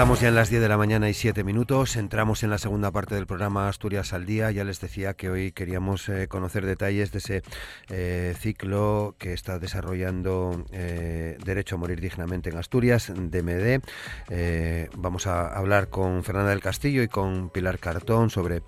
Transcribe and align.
Estamos 0.00 0.22
ya 0.22 0.28
en 0.28 0.34
las 0.34 0.48
10 0.48 0.62
de 0.62 0.68
la 0.70 0.78
mañana 0.78 1.10
y 1.10 1.12
7 1.12 1.44
minutos. 1.44 1.94
Entramos 1.96 2.42
en 2.42 2.48
la 2.48 2.56
segunda 2.56 2.90
parte 2.90 3.14
del 3.14 3.26
programa 3.26 3.68
Asturias 3.68 4.14
al 4.14 4.24
Día. 4.24 4.50
Ya 4.50 4.64
les 4.64 4.80
decía 4.80 5.12
que 5.12 5.28
hoy 5.28 5.52
queríamos 5.52 6.08
eh, 6.08 6.26
conocer 6.26 6.64
detalles 6.64 7.12
de 7.12 7.18
ese 7.18 7.42
eh, 7.90 8.34
ciclo 8.38 9.14
que 9.18 9.34
está 9.34 9.58
desarrollando 9.58 10.64
eh, 10.72 11.36
Derecho 11.44 11.74
a 11.74 11.78
Morir 11.78 12.00
Dignamente 12.00 12.48
en 12.48 12.56
Asturias, 12.56 13.12
DMD. 13.14 13.82
vamos 14.96 15.26
a 15.26 15.48
hablar 15.48 15.90
con 15.90 16.24
Fernanda 16.24 16.48
del 16.48 16.62
Castillo 16.62 17.02
y 17.02 17.08
con 17.08 17.50
Pilar 17.50 17.78
Cartón 17.78 18.30
sobre 18.30 18.62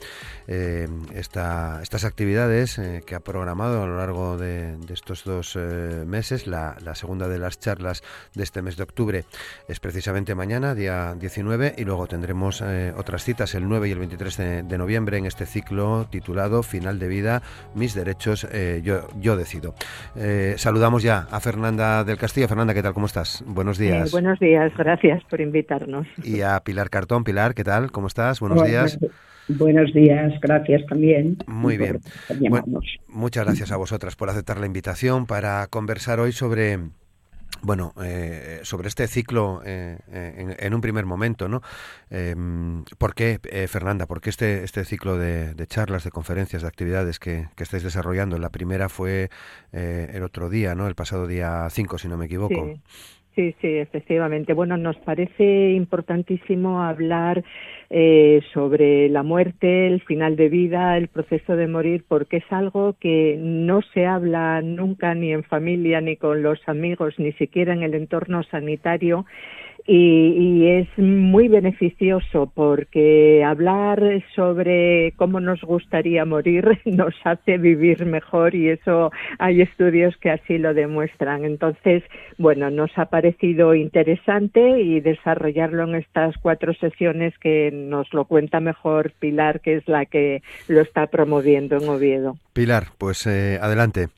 esta, 0.46 1.80
estas 1.82 2.04
actividades 2.04 2.78
que 3.06 3.14
ha 3.14 3.20
programado 3.20 3.82
a 3.82 3.86
lo 3.86 3.96
largo 3.96 4.36
de, 4.36 4.76
estos 4.92 5.24
dos 5.24 5.56
meses. 5.56 6.46
La, 6.46 6.76
la 6.82 6.94
segunda 6.94 7.26
de 7.26 7.38
las 7.38 7.58
charlas 7.58 8.02
de 8.34 8.42
este 8.42 8.60
mes 8.60 8.76
de 8.76 8.82
octubre 8.82 9.24
es 9.66 9.80
precisamente 9.80 10.34
mañana, 10.34 10.74
día 10.74 11.14
19 11.22 11.76
y 11.78 11.84
luego 11.84 12.06
tendremos 12.08 12.62
eh, 12.66 12.92
otras 12.96 13.24
citas 13.24 13.54
el 13.54 13.68
9 13.68 13.88
y 13.88 13.92
el 13.92 13.98
23 14.00 14.36
de, 14.68 14.78
noviembre 14.78 15.18
en 15.18 15.26
este 15.26 15.46
ciclo 15.46 16.06
titulado 16.10 16.62
Final 16.64 16.98
de 16.98 17.08
vida, 17.08 17.42
mis 17.74 17.94
derechos, 17.94 18.46
eh, 18.52 18.80
yo, 18.82 19.08
yo 19.20 19.36
decido. 19.36 19.74
Eh, 20.16 20.54
saludamos 20.58 21.04
ya 21.04 21.28
a 21.30 21.38
Fernanda 21.38 22.02
del 22.02 22.18
Castillo. 22.18 22.48
Fernanda, 22.48 22.74
¿qué 22.74 22.82
tal? 22.82 22.92
¿Cómo 22.92 23.06
estás? 23.06 23.44
Buenos 23.46 23.78
días. 23.78 24.10
buenos 24.10 24.38
días, 24.40 24.72
gracias 24.76 25.22
por 25.30 25.40
invitarnos. 25.40 26.08
Y 26.24 26.40
a 26.40 26.58
Pilar 26.60 26.90
Cartón. 26.90 27.22
Pilar, 27.22 27.54
¿qué 27.54 27.62
tal? 27.62 27.92
¿Cómo 27.92 28.08
estás? 28.08 28.40
Buenos 28.40 28.66
días. 28.66 28.98
Buenos 29.46 29.92
días, 29.92 30.32
gracias 30.40 30.82
también. 30.88 31.38
Muy 31.46 31.76
bien. 31.76 32.00
muchas 33.06 33.44
gracias 33.44 33.70
a 33.70 33.76
vosotras 33.76 34.16
por 34.16 34.28
aceptar 34.28 34.58
la 34.58 34.66
invitación 34.66 35.26
para 35.26 35.66
conversar 35.68 36.18
hoy 36.18 36.32
sobre 36.32 36.78
bueno, 37.62 37.94
eh, 38.02 38.60
sobre 38.64 38.88
este 38.88 39.06
ciclo 39.06 39.62
eh, 39.64 39.98
en, 40.58 40.74
un 40.74 40.80
primer 40.80 41.06
momento, 41.06 41.48
¿no? 41.48 41.62
Em, 42.10 42.84
¿Por 42.98 43.14
qué, 43.14 43.38
eh, 43.44 43.68
Fernanda? 43.68 44.06
¿Por 44.06 44.20
qué 44.20 44.30
este, 44.30 44.64
este 44.64 44.84
ciclo 44.84 45.16
de, 45.16 45.54
charlas, 45.68 46.04
de 46.04 46.10
conferencias, 46.10 46.62
de 46.62 46.68
actividades 46.68 47.18
que, 47.18 47.48
que 47.54 47.62
estáis 47.62 47.84
desarrollando? 47.84 48.38
La 48.38 48.50
primera 48.50 48.88
fue 48.88 49.30
el 49.72 50.22
otro 50.22 50.50
día, 50.50 50.74
¿no? 50.74 50.88
El 50.88 50.94
pasado 50.94 51.26
día 51.26 51.68
5, 51.70 51.98
si 51.98 52.08
no 52.08 52.16
me 52.16 52.26
equivoco. 52.26 52.66
Sí, 52.66 52.82
sí, 53.34 53.54
efectivamente. 53.62 54.52
Bueno, 54.52 54.76
nos 54.76 54.96
parece 54.98 55.72
importantísimo 55.72 56.82
hablar 56.82 57.42
eh, 57.88 58.42
sobre 58.52 59.08
la 59.08 59.22
muerte, 59.22 59.86
el 59.86 60.02
final 60.02 60.36
de 60.36 60.48
vida, 60.48 60.96
el 60.98 61.08
proceso 61.08 61.56
de 61.56 61.66
morir, 61.66 62.04
porque 62.06 62.38
es 62.38 62.44
algo 62.50 62.94
que 63.00 63.36
no 63.40 63.80
se 63.94 64.06
habla 64.06 64.60
nunca 64.62 65.14
ni 65.14 65.32
en 65.32 65.44
familia, 65.44 66.00
ni 66.00 66.16
con 66.16 66.42
los 66.42 66.60
amigos, 66.66 67.14
ni 67.18 67.32
siquiera 67.32 67.72
en 67.72 67.82
el 67.82 67.94
entorno 67.94 68.42
sanitario 68.42 69.24
y, 69.86 70.66
es 70.66 70.88
muy 70.96 71.48
beneficioso 71.48 72.50
porque 72.54 73.42
hablar 73.44 74.00
sobre 74.34 75.12
cómo 75.16 75.40
nos 75.40 75.60
gustaría 75.62 76.24
morir 76.24 76.80
nos 76.84 77.14
hace 77.24 77.58
vivir 77.58 78.06
mejor 78.06 78.54
y 78.54 78.70
eso 78.70 79.10
hay 79.38 79.60
estudios 79.62 80.16
que 80.18 80.30
así 80.30 80.58
lo 80.58 80.74
demuestran. 80.74 81.44
Entonces, 81.44 82.02
bueno, 82.38 82.70
nos 82.70 82.90
ha 82.96 83.06
parecido 83.06 83.74
interesante 83.74 84.80
y 84.80 85.00
desarrollarlo 85.00 85.84
en 85.84 85.96
estas 85.96 86.36
cuatro 86.38 86.74
sesiones 86.74 87.36
que 87.38 87.70
nos 87.72 88.12
lo 88.12 88.24
cuenta 88.24 88.60
mejor 88.60 89.12
Pilar, 89.18 89.60
que 89.60 89.76
es 89.76 89.88
la 89.88 90.06
que 90.06 90.42
lo 90.68 90.80
está 90.80 91.06
promoviendo 91.08 91.76
en 91.76 91.88
Oviedo. 91.88 92.36
Pilar, 92.52 92.88
pues 92.98 93.26
eh, 93.26 93.58
adelante. 93.60 94.08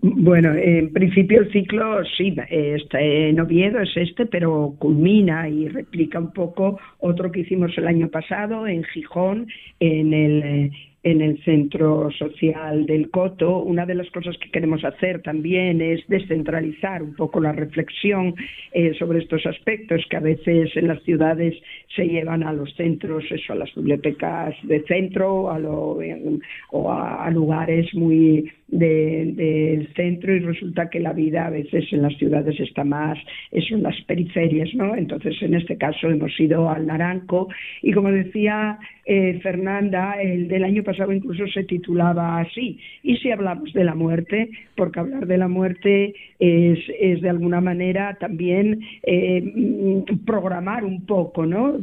Bueno, 0.00 0.54
en 0.54 0.92
principio 0.92 1.40
el 1.40 1.50
ciclo 1.50 2.04
sí, 2.16 2.36
está 2.50 3.00
en 3.00 3.40
Oviedo 3.40 3.80
es 3.80 3.96
este, 3.96 4.26
pero 4.26 4.74
culmina 4.78 5.48
y 5.48 5.66
replica 5.68 6.18
un 6.18 6.32
poco 6.32 6.78
otro 6.98 7.32
que 7.32 7.40
hicimos 7.40 7.76
el 7.78 7.86
año 7.86 8.08
pasado 8.08 8.66
en 8.66 8.84
Gijón, 8.84 9.46
en 9.80 10.12
el 10.12 10.70
en 11.04 11.22
el 11.22 11.42
centro 11.44 12.10
social 12.10 12.86
del 12.86 13.10
Coto. 13.10 13.60
Una 13.60 13.86
de 13.86 13.94
las 13.94 14.10
cosas 14.10 14.36
que 14.38 14.50
queremos 14.50 14.84
hacer 14.84 15.22
también 15.22 15.80
es 15.80 16.06
descentralizar 16.08 17.02
un 17.02 17.14
poco 17.14 17.40
la 17.40 17.52
reflexión 17.52 18.34
eh, 18.72 18.92
sobre 18.98 19.20
estos 19.20 19.46
aspectos 19.46 20.04
que 20.10 20.16
a 20.16 20.20
veces 20.20 20.70
en 20.76 20.88
las 20.88 21.02
ciudades 21.04 21.54
se 21.94 22.06
llevan 22.06 22.42
a 22.42 22.52
los 22.52 22.74
centros, 22.74 23.24
eso, 23.30 23.52
a 23.52 23.56
las 23.56 23.74
bibliotecas 23.74 24.54
de 24.64 24.82
centro 24.82 25.50
a 25.50 25.58
lo, 25.58 25.98
o 26.72 26.92
a, 26.92 27.30
lugares 27.30 27.94
muy 27.94 28.50
del 28.68 29.88
centro 29.94 30.34
y 30.34 30.40
resulta 30.40 30.90
que 30.90 31.00
la 31.00 31.12
vida 31.12 31.46
a 31.46 31.50
veces 31.50 31.84
en 31.90 32.02
las 32.02 32.16
ciudades 32.18 32.58
está 32.60 32.84
más, 32.84 33.18
eso 33.50 33.74
en 33.74 33.82
las 33.82 33.98
periferias, 34.02 34.74
¿no? 34.74 34.94
Entonces, 34.94 35.34
en 35.40 35.54
este 35.54 35.76
caso 35.76 36.08
hemos 36.10 36.38
ido 36.38 36.68
al 36.68 36.86
Naranco 36.86 37.48
y 37.82 37.92
como 37.92 38.10
decía 38.10 38.78
eh, 39.10 39.40
Fernanda, 39.42 40.20
el 40.20 40.48
del 40.48 40.64
año 40.64 40.82
pasado 40.82 41.12
incluso 41.14 41.46
se 41.46 41.64
titulaba 41.64 42.40
así. 42.40 42.78
Y 43.02 43.16
si 43.16 43.30
hablamos 43.30 43.72
de 43.72 43.84
la 43.84 43.94
muerte, 43.94 44.50
porque 44.76 45.00
hablar 45.00 45.26
de 45.26 45.38
la 45.38 45.48
muerte 45.48 46.14
es, 46.38 46.78
es 47.00 47.22
de 47.22 47.30
alguna 47.30 47.62
manera 47.62 48.18
también 48.20 48.80
eh, 49.02 50.04
programar 50.26 50.84
un 50.84 51.06
poco, 51.06 51.46
¿no? 51.46 51.78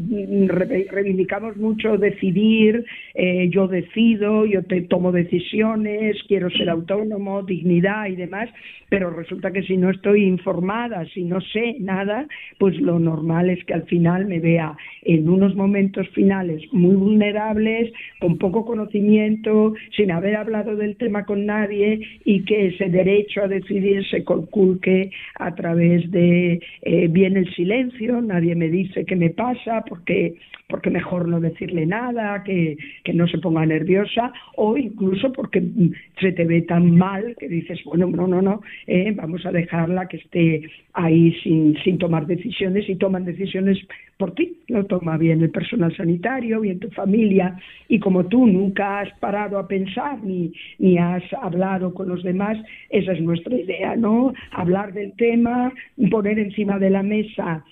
Reivindicamos 0.47 1.57
mucho 1.57 1.97
decidir, 1.97 2.85
eh, 3.15 3.49
yo 3.49 3.67
decido, 3.67 4.45
yo 4.45 4.61
te 4.63 4.81
tomo 4.81 5.11
decisiones, 5.11 6.17
quiero 6.27 6.51
ser 6.51 6.69
autónomo, 6.75 7.43
dignidad 7.43 8.07
y 8.07 8.15
demás, 8.15 8.49
pero 8.89 9.09
resulta 9.09 9.51
que 9.51 9.63
si 9.63 9.77
no 9.77 9.89
estoy 9.89 10.23
informada, 10.23 11.05
si 11.13 11.23
no 11.23 11.41
sé 11.41 11.75
nada, 11.79 12.27
pues 12.59 12.79
lo 12.79 12.99
normal 12.99 13.49
es 13.49 13.63
que 13.65 13.73
al 13.73 13.83
final 13.83 14.25
me 14.25 14.39
vea 14.39 14.77
en 15.03 15.27
unos 15.27 15.55
momentos 15.55 16.07
finales 16.09 16.61
muy 16.71 16.95
vulnerables, 16.95 17.91
con 18.19 18.37
poco 18.37 18.65
conocimiento, 18.65 19.73
sin 19.95 20.11
haber 20.11 20.35
hablado 20.35 20.75
del 20.75 20.95
tema 20.97 21.25
con 21.25 21.45
nadie 21.45 21.99
y 22.23 22.43
que 22.45 22.67
ese 22.67 22.89
derecho 22.89 23.43
a 23.43 23.47
decidir 23.47 24.05
se 24.09 24.23
conculque 24.23 25.11
a 25.39 25.55
través 25.55 26.09
de 26.11 26.59
eh, 26.81 27.07
bien 27.09 27.37
el 27.37 27.53
silencio, 27.55 28.21
nadie 28.21 28.55
me 28.55 28.69
dice 28.69 29.05
qué 29.05 29.15
me 29.15 29.29
pasa 29.29 29.83
porque 29.87 30.35
porque 30.67 30.89
mejor 30.89 31.27
no 31.27 31.39
decirle 31.39 31.85
nada, 31.85 32.43
que, 32.43 32.77
que 33.03 33.13
no 33.13 33.27
se 33.27 33.37
ponga 33.37 33.65
nerviosa, 33.65 34.33
o 34.55 34.77
incluso 34.77 35.31
porque 35.31 35.61
se 36.19 36.31
te 36.31 36.45
ve 36.45 36.63
tan 36.65 36.95
mal 36.97 37.35
que 37.39 37.47
dices, 37.47 37.79
bueno, 37.85 38.07
no, 38.07 38.27
no, 38.27 38.41
no, 38.41 38.61
eh, 38.87 39.13
vamos 39.15 39.45
a 39.45 39.51
dejarla 39.51 40.07
que 40.07 40.17
esté 40.17 40.69
ahí 40.93 41.33
sin, 41.43 41.77
sin 41.83 41.97
tomar 41.97 42.27
decisiones 42.27 42.89
y 42.89 42.95
toman 42.95 43.25
decisiones 43.25 43.77
por 44.17 44.33
ti, 44.33 44.57
lo 44.67 44.85
toma 44.85 45.17
bien 45.17 45.41
el 45.41 45.49
personal 45.49 45.95
sanitario, 45.95 46.61
bien 46.61 46.79
tu 46.79 46.89
familia, 46.89 47.57
y 47.87 47.99
como 47.99 48.25
tú 48.25 48.47
nunca 48.47 48.99
has 48.99 49.19
parado 49.19 49.59
a 49.59 49.67
pensar 49.67 50.23
ni, 50.23 50.53
ni 50.79 50.97
has 50.97 51.23
hablado 51.41 51.93
con 51.93 52.07
los 52.07 52.23
demás, 52.23 52.57
esa 52.89 53.13
es 53.13 53.21
nuestra 53.21 53.55
idea, 53.55 53.95
¿no? 53.95 54.33
Hablar 54.51 54.93
del 54.93 55.13
tema, 55.13 55.73
poner 56.09 56.39
encima 56.39 56.79
de 56.79 56.89
la 56.89 57.03
mesa 57.03 57.63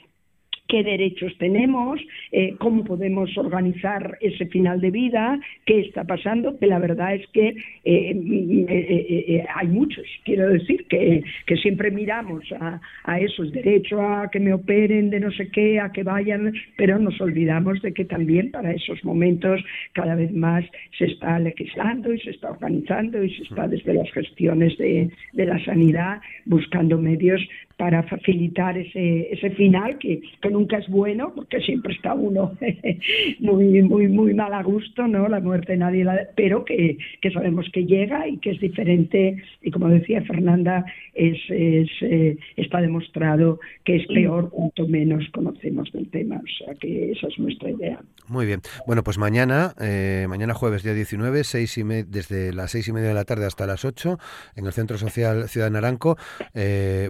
qué 0.74 0.84
derechos 0.84 1.32
tenemos, 1.38 2.02
eh, 2.32 2.56
cómo 2.58 2.84
podemos 2.84 3.30
organizar 3.38 4.18
ese 4.22 4.48
final 4.48 4.82
de 4.82 4.90
vida, 4.90 5.40
qué 5.68 5.82
está 5.82 6.04
pasando, 6.04 6.58
que 6.58 6.66
la 6.66 6.80
verdad 6.80 7.14
es 7.14 7.28
que 7.28 7.56
eh, 7.86 8.16
mm, 8.16 8.66
eh, 8.68 9.46
hay 9.54 9.68
muchos. 9.68 10.04
Quiero 10.26 10.50
decir 10.50 10.88
que, 10.90 11.24
que 11.46 11.58
siempre 11.58 11.92
miramos 11.92 12.52
a, 12.60 12.82
a, 13.04 13.20
eso, 13.20 13.44
el 13.44 13.52
derecho 13.52 14.02
a 14.02 14.32
que 14.32 14.40
me 14.40 14.52
operen 14.52 15.12
de 15.12 15.20
no 15.20 15.32
sé 15.32 15.50
qué, 15.50 15.80
a 15.80 15.92
que 15.92 16.02
vayan, 16.02 16.52
pero 16.76 16.98
nos 16.98 17.22
olvidamos 17.22 17.80
de 17.84 17.94
que 17.94 18.06
también 18.06 18.50
para 18.50 18.72
esos 18.72 19.06
momentos 19.06 19.64
cada 19.92 20.16
vez 20.16 20.34
más 20.34 20.66
se 20.98 21.06
está 21.06 21.38
legislando 21.38 22.12
y 22.12 22.20
se 22.20 22.32
está 22.32 22.50
organizando 22.50 23.24
y 23.24 23.30
se 23.36 23.44
está 23.44 23.68
desde 23.68 23.94
las 23.94 24.12
gestiones 24.12 24.76
de, 24.80 25.12
de 25.34 25.46
la 25.46 25.64
sanidad 25.66 26.20
buscando 26.46 26.98
medios 26.98 27.48
para 27.78 28.04
facilitar 28.04 28.78
ese, 28.78 29.34
ese 29.34 29.50
final 29.52 29.98
que, 29.98 30.22
que 30.42 30.50
nunca 30.50 30.63
es 30.72 30.88
bueno, 30.88 31.34
porque 31.36 31.60
siempre 31.62 31.94
está 31.94 32.14
uno 32.14 32.54
muy, 33.40 33.82
muy, 33.82 34.08
muy 34.08 34.34
mal 34.34 34.54
a 34.54 34.64
gusto, 34.64 35.08
¿no? 35.08 35.28
La 35.28 35.40
muerte 35.40 35.78
nadie 35.78 36.04
la... 36.04 36.28
Pero 36.36 36.66
que, 36.66 36.98
que 37.22 37.32
sabemos 37.32 37.68
que 37.72 37.86
llega 37.86 38.28
y 38.28 38.38
que 38.38 38.52
es 38.52 38.60
diferente, 38.60 39.38
y 39.62 39.72
como 39.72 39.90
decía 39.90 40.22
Fernanda, 40.24 40.86
es, 41.14 41.38
es 41.50 41.90
eh, 42.02 42.38
está 42.56 42.82
demostrado 42.82 43.60
que 43.84 43.98
es 43.98 44.08
peor 44.08 44.50
cuanto 44.50 44.88
menos 44.88 45.24
conocemos 45.34 45.92
del 45.92 46.10
tema. 46.10 46.38
O 46.38 46.66
sea 46.66 46.74
que 46.76 47.12
esa 47.12 47.28
es 47.28 47.40
nuestra 47.40 47.70
idea. 47.70 48.02
Muy 48.28 48.46
bien. 48.46 48.62
Bueno, 48.88 49.04
pues 49.04 49.18
mañana, 49.18 49.74
eh, 49.80 50.26
mañana 50.30 50.54
jueves, 50.54 50.84
día 50.84 50.94
19, 50.94 51.44
seis 51.44 51.78
y 51.78 51.84
desde 51.84 52.54
las 52.54 52.72
seis 52.72 52.88
y 52.88 52.94
media 52.94 53.10
de 53.10 53.14
la 53.14 53.26
tarde 53.26 53.46
hasta 53.46 53.66
las 53.66 53.86
8, 53.86 54.18
en 54.56 54.66
el 54.66 54.74
Centro 54.74 54.98
Social 54.98 55.50
Ciudad 55.50 55.70
Naranco, 55.70 56.18
eh, 56.54 57.10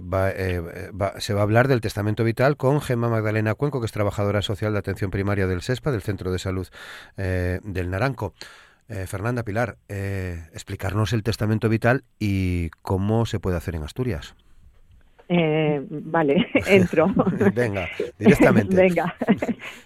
se 1.18 1.34
va 1.34 1.40
a 1.40 1.42
hablar 1.42 1.68
del 1.68 1.80
testamento 1.80 2.24
vital 2.24 2.56
con 2.56 2.80
Gemma 2.80 3.08
Magdalena 3.08 3.33
Cuenco, 3.56 3.80
que 3.80 3.86
es 3.86 3.92
trabajadora 3.92 4.42
social 4.42 4.72
de 4.72 4.78
atención 4.78 5.10
primaria 5.10 5.46
del 5.46 5.62
SESPA, 5.62 5.90
del 5.90 6.02
Centro 6.02 6.30
de 6.32 6.38
Salud 6.38 6.68
del 7.16 7.90
Naranco. 7.90 8.34
Fernanda 9.06 9.42
Pilar, 9.44 9.78
explicarnos 9.88 11.12
el 11.14 11.22
testamento 11.22 11.68
vital 11.68 12.04
y 12.18 12.70
cómo 12.82 13.24
se 13.24 13.40
puede 13.40 13.56
hacer 13.56 13.74
en 13.74 13.82
Asturias. 13.82 14.34
Eh, 15.28 15.82
vale, 15.88 16.46
entro. 16.68 17.06
Venga, 17.54 17.88
directamente. 18.18 18.76
Venga, 18.76 19.14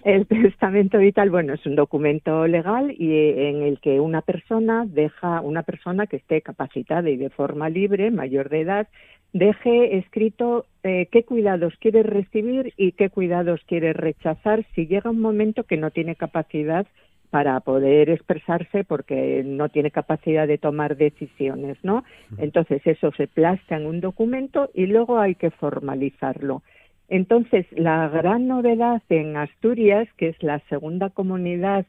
el 0.05 0.27
testamento 0.27 0.99
vital, 0.99 1.31
bueno, 1.31 1.55
es 1.55 1.65
un 1.65 1.77
documento 1.77 2.47
legal 2.47 2.93
y 2.97 3.13
eh, 3.13 3.51
en 3.51 3.63
el 3.63 3.81
que 3.81 4.01
una 4.01 4.23
persona 4.23 4.85
deja, 4.87 5.41
una 5.41 5.63
persona 5.63 6.07
que 6.07 6.17
esté 6.17 6.43
capacitada 6.43 7.09
y 7.09 7.17
de 7.17 7.31
forma 7.31 7.69
libre, 7.69 8.11
mayor 8.11 8.49
de 8.49 8.63
edad, 8.63 8.89
deje 9.33 9.99
escrito 9.99 10.67
eh, 10.83 11.09
qué 11.11 11.25
cuidados 11.25 11.75
quiere 11.81 12.03
recibir 12.03 12.73
y 12.77 12.93
qué 12.93 13.11
cuidados 13.11 13.61
quiere 13.67 13.93
rechazar 13.93 14.65
si 14.75 14.87
llega 14.87 15.11
un 15.11 15.21
momento 15.21 15.65
que 15.65 15.77
no 15.77 15.91
tiene 15.91 16.17
capacidad 16.17 16.87
para 17.31 17.61
poder 17.61 18.09
expresarse 18.09 18.85
porque 18.85 19.43
no 19.45 19.69
tiene 19.69 19.91
capacidad 19.91 20.47
de 20.47 20.57
tomar 20.57 20.97
decisiones, 20.97 21.77
¿no? 21.83 22.05
Entonces 22.39 22.81
eso 22.87 23.13
se 23.13 23.27
plasma 23.27 23.77
en 23.77 23.87
un 23.87 24.01
documento 24.01 24.71
y 24.73 24.87
luego 24.87 25.19
hay 25.19 25.35
que 25.35 25.51
formalizarlo. 25.51 26.63
Entonces, 27.09 27.67
la 27.73 28.09
gran 28.09 28.49
novedad 28.49 29.03
en 29.09 29.37
Asturias, 29.37 30.09
que 30.17 30.29
es 30.29 30.43
la 30.43 30.61
segunda 30.69 31.09
comunidad 31.09 31.87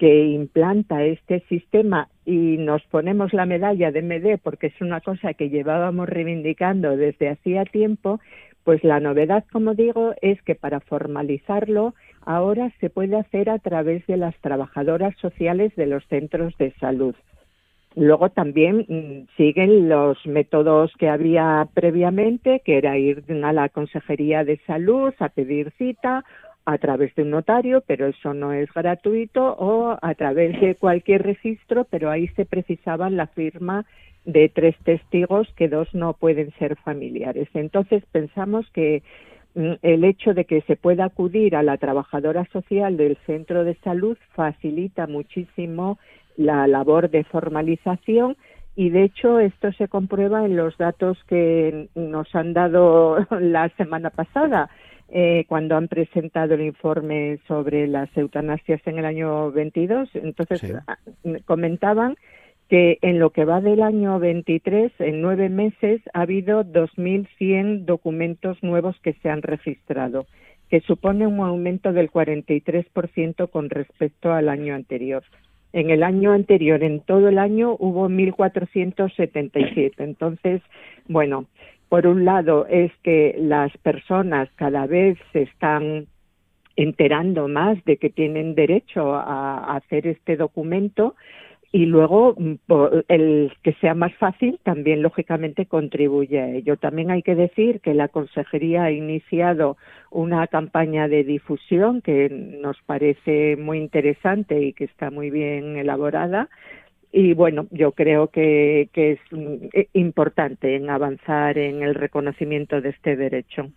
que 0.00 0.24
implanta 0.28 1.04
este 1.04 1.40
sistema 1.50 2.08
y 2.24 2.56
nos 2.56 2.82
ponemos 2.84 3.34
la 3.34 3.44
medalla 3.44 3.92
de 3.92 4.00
MD 4.00 4.40
porque 4.42 4.68
es 4.68 4.80
una 4.80 5.02
cosa 5.02 5.34
que 5.34 5.50
llevábamos 5.50 6.08
reivindicando 6.08 6.96
desde 6.96 7.28
hacía 7.28 7.66
tiempo, 7.66 8.18
pues 8.64 8.82
la 8.82 8.98
novedad, 8.98 9.44
como 9.52 9.74
digo, 9.74 10.14
es 10.22 10.40
que 10.40 10.54
para 10.54 10.80
formalizarlo 10.80 11.94
ahora 12.22 12.72
se 12.80 12.88
puede 12.88 13.18
hacer 13.18 13.50
a 13.50 13.58
través 13.58 14.06
de 14.06 14.16
las 14.16 14.34
trabajadoras 14.40 15.14
sociales 15.18 15.76
de 15.76 15.86
los 15.86 16.02
centros 16.06 16.56
de 16.56 16.72
salud. 16.80 17.14
Luego 17.94 18.30
también 18.30 18.86
mm, 18.88 19.36
siguen 19.36 19.90
los 19.90 20.16
métodos 20.24 20.92
que 20.98 21.10
había 21.10 21.68
previamente, 21.74 22.62
que 22.64 22.78
era 22.78 22.96
ir 22.96 23.22
a 23.44 23.52
la 23.52 23.68
Consejería 23.68 24.44
de 24.44 24.58
Salud 24.66 25.12
a 25.18 25.28
pedir 25.28 25.72
cita 25.76 26.24
a 26.64 26.78
través 26.78 27.14
de 27.14 27.22
un 27.22 27.30
notario, 27.30 27.82
pero 27.86 28.06
eso 28.06 28.34
no 28.34 28.52
es 28.52 28.72
gratuito, 28.72 29.54
o 29.58 29.98
a 30.00 30.14
través 30.14 30.60
de 30.60 30.74
cualquier 30.74 31.22
registro, 31.22 31.84
pero 31.84 32.10
ahí 32.10 32.28
se 32.28 32.44
precisaba 32.44 33.10
la 33.10 33.26
firma 33.28 33.84
de 34.24 34.48
tres 34.48 34.76
testigos 34.84 35.48
que 35.56 35.68
dos 35.68 35.92
no 35.94 36.12
pueden 36.12 36.52
ser 36.58 36.76
familiares. 36.76 37.48
Entonces 37.54 38.04
pensamos 38.12 38.70
que 38.72 39.02
Mm, 39.54 39.72
el 39.82 40.04
hecho 40.04 40.32
de 40.32 40.44
que 40.44 40.60
se 40.62 40.76
pueda 40.76 41.06
acudir 41.06 41.56
a 41.56 41.62
la 41.64 41.76
trabajadora 41.76 42.44
social 42.52 42.96
del 42.96 43.16
centro 43.26 43.64
de 43.64 43.74
salud 43.82 44.16
facilita 44.34 45.08
muchísimo 45.08 45.98
la 46.36 46.68
labor 46.68 47.10
de 47.10 47.24
formalización 47.24 48.36
y 48.76 48.90
de 48.90 49.04
hecho 49.04 49.40
esto 49.40 49.72
se 49.72 49.88
comprueba 49.88 50.44
en 50.44 50.56
los 50.56 50.78
datos 50.78 51.18
que 51.26 51.88
nos 51.96 52.32
han 52.34 52.52
dado 52.52 53.26
la 53.40 53.68
semana 53.70 54.10
pasada 54.10 54.70
eh, 55.10 55.44
cuando 55.48 55.76
han 55.76 55.88
presentado 55.88 56.54
el 56.54 56.62
informe 56.62 57.38
sobre 57.48 57.86
las 57.86 58.08
eutanasias 58.16 58.80
en 58.86 58.98
el 58.98 59.04
año 59.04 59.50
22 59.50 60.08
entonces 60.14 60.74
ah, 60.86 60.98
comentaban 61.44 62.16
que 62.70 62.98
en 63.02 63.18
lo 63.18 63.30
que 63.30 63.44
va 63.44 63.60
del 63.60 63.82
año 63.82 64.20
23, 64.20 64.92
en 65.00 65.20
nueve 65.20 65.48
meses, 65.48 66.00
ha 66.14 66.20
habido 66.20 66.64
2.100 66.64 67.84
documentos 67.84 68.62
nuevos 68.62 68.96
que 69.02 69.14
se 69.14 69.28
han 69.28 69.42
registrado, 69.42 70.26
que 70.70 70.80
supone 70.82 71.26
un 71.26 71.40
aumento 71.40 71.92
del 71.92 72.12
43% 72.12 73.50
con 73.50 73.70
respecto 73.70 74.32
al 74.32 74.48
año 74.48 74.76
anterior. 74.76 75.24
En 75.72 75.90
el 75.90 76.04
año 76.04 76.30
anterior, 76.30 76.84
en 76.84 77.00
todo 77.00 77.28
el 77.28 77.38
año, 77.38 77.74
hubo 77.76 78.08
1.477. 78.08 79.94
Entonces, 79.98 80.62
bueno, 81.08 81.46
por 81.90 82.06
un 82.06 82.24
lado 82.24 82.66
es 82.70 82.90
que 83.02 83.34
las 83.38 83.76
personas 83.78 84.48
cada 84.56 84.86
vez 84.86 85.18
se 85.32 85.42
están 85.42 86.06
enterando 86.76 87.48
más 87.48 87.84
de 87.84 87.98
que 87.98 88.08
tienen 88.08 88.54
derecho 88.54 89.14
a 89.14 89.76
hacer 89.76 90.06
este 90.06 90.36
documento, 90.36 91.14
y 91.72 91.86
luego 91.86 92.34
mm, 92.36 92.54
el 93.08 93.52
que 93.62 93.74
sea 93.74 93.94
más 93.94 94.12
fácil 94.14 94.58
también 94.64 95.02
lógicamente 95.02 95.66
contribuye 95.66 96.40
a 96.40 96.48
ello. 96.48 96.76
También 96.76 97.10
hay 97.10 97.22
que 97.22 97.36
decir 97.36 97.80
que 97.80 97.94
la 97.94 98.08
Consejería 98.08 98.84
ha 98.84 98.90
iniciado 98.90 99.76
una 100.10 100.46
campaña 100.48 101.06
de 101.06 101.22
difusión 101.22 102.02
que 102.02 102.28
nos 102.28 102.76
parece 102.86 103.56
muy 103.56 103.78
interesante 103.78 104.60
y 104.60 104.72
que 104.72 104.84
está 104.84 105.10
muy 105.10 105.30
bien 105.30 105.76
elaborada 105.76 106.48
y 107.12 107.34
bueno, 107.34 107.66
yo 107.72 107.90
creo 107.92 108.28
que, 108.28 108.88
que, 108.92 109.12
es 109.12 109.18
mm, 109.32 109.66
importante 109.94 110.76
en 110.76 110.90
avanzar 110.90 111.58
en 111.58 111.82
el 111.82 111.96
reconocimiento 111.96 112.80
de 112.80 112.90
este 112.90 113.16
derecho. 113.16 113.68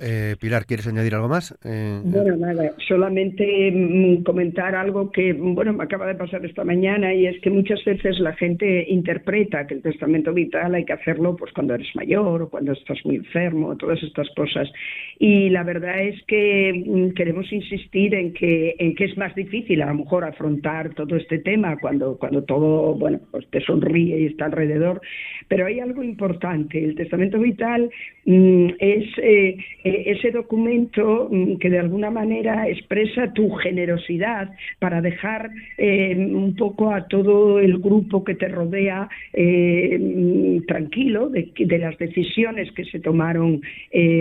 Eh, 0.00 0.36
Pilar, 0.40 0.64
¿quieres 0.64 0.86
añadir 0.86 1.14
algo 1.14 1.28
más? 1.28 1.54
Eh, 1.64 2.00
bueno, 2.02 2.34
nada, 2.36 2.72
solamente 2.88 3.70
mm, 3.70 4.22
comentar 4.22 4.74
algo 4.74 5.10
que, 5.10 5.34
bueno, 5.34 5.74
me 5.74 5.84
acaba 5.84 6.06
de 6.06 6.14
pasar 6.14 6.46
esta 6.46 6.64
mañana 6.64 7.12
y 7.12 7.26
es 7.26 7.40
que 7.42 7.50
muchas 7.50 7.84
veces 7.84 8.18
la 8.20 8.32
gente 8.34 8.86
interpreta 8.88 9.66
que 9.66 9.74
el 9.74 9.82
testamento 9.82 10.32
vital 10.32 10.74
hay 10.74 10.86
que 10.86 10.94
hacerlo 10.94 11.36
pues 11.36 11.52
cuando 11.52 11.74
eres 11.74 11.94
mayor 11.94 12.42
o 12.42 12.48
cuando 12.48 12.72
estás 12.72 12.98
muy 13.04 13.16
enfermo, 13.16 13.76
todas 13.76 14.02
estas 14.02 14.28
cosas. 14.34 14.72
Y 15.18 15.50
la 15.50 15.62
verdad 15.62 16.00
es 16.00 16.22
que 16.26 16.84
mm, 16.86 17.10
queremos 17.10 17.52
insistir 17.52 18.14
en 18.14 18.32
que, 18.32 18.76
en 18.78 18.94
que 18.94 19.04
es 19.04 19.16
más 19.18 19.34
difícil 19.34 19.82
a 19.82 19.86
lo 19.86 19.94
mejor 19.94 20.24
afrontar 20.24 20.94
todo 20.94 21.16
este 21.16 21.38
tema 21.38 21.76
cuando, 21.78 22.16
cuando 22.16 22.42
todo 22.44 22.61
bueno, 22.62 23.20
pues 23.30 23.46
te 23.48 23.60
sonríe 23.60 24.20
y 24.20 24.26
está 24.26 24.46
alrededor. 24.46 25.00
Pero 25.48 25.66
hay 25.66 25.80
algo 25.80 26.02
importante. 26.02 26.82
El 26.82 26.94
testamento 26.94 27.38
vital 27.38 27.90
mm, 28.24 28.66
es 28.78 29.04
eh, 29.18 29.56
eh, 29.84 30.02
ese 30.06 30.30
documento 30.30 31.28
mm, 31.30 31.56
que 31.56 31.70
de 31.70 31.78
alguna 31.78 32.10
manera 32.10 32.68
expresa 32.68 33.32
tu 33.32 33.50
generosidad 33.50 34.50
para 34.78 35.00
dejar 35.00 35.50
eh, 35.78 36.16
un 36.16 36.54
poco 36.56 36.92
a 36.92 37.06
todo 37.08 37.58
el 37.58 37.78
grupo 37.78 38.24
que 38.24 38.34
te 38.34 38.48
rodea 38.48 39.08
mm, 39.36 40.60
tranquilo 40.66 41.28
de, 41.28 41.50
de, 41.56 41.78
las 41.78 41.98
decisiones 41.98 42.70
que 42.72 42.84
se 42.84 43.00
tomaron 43.00 43.60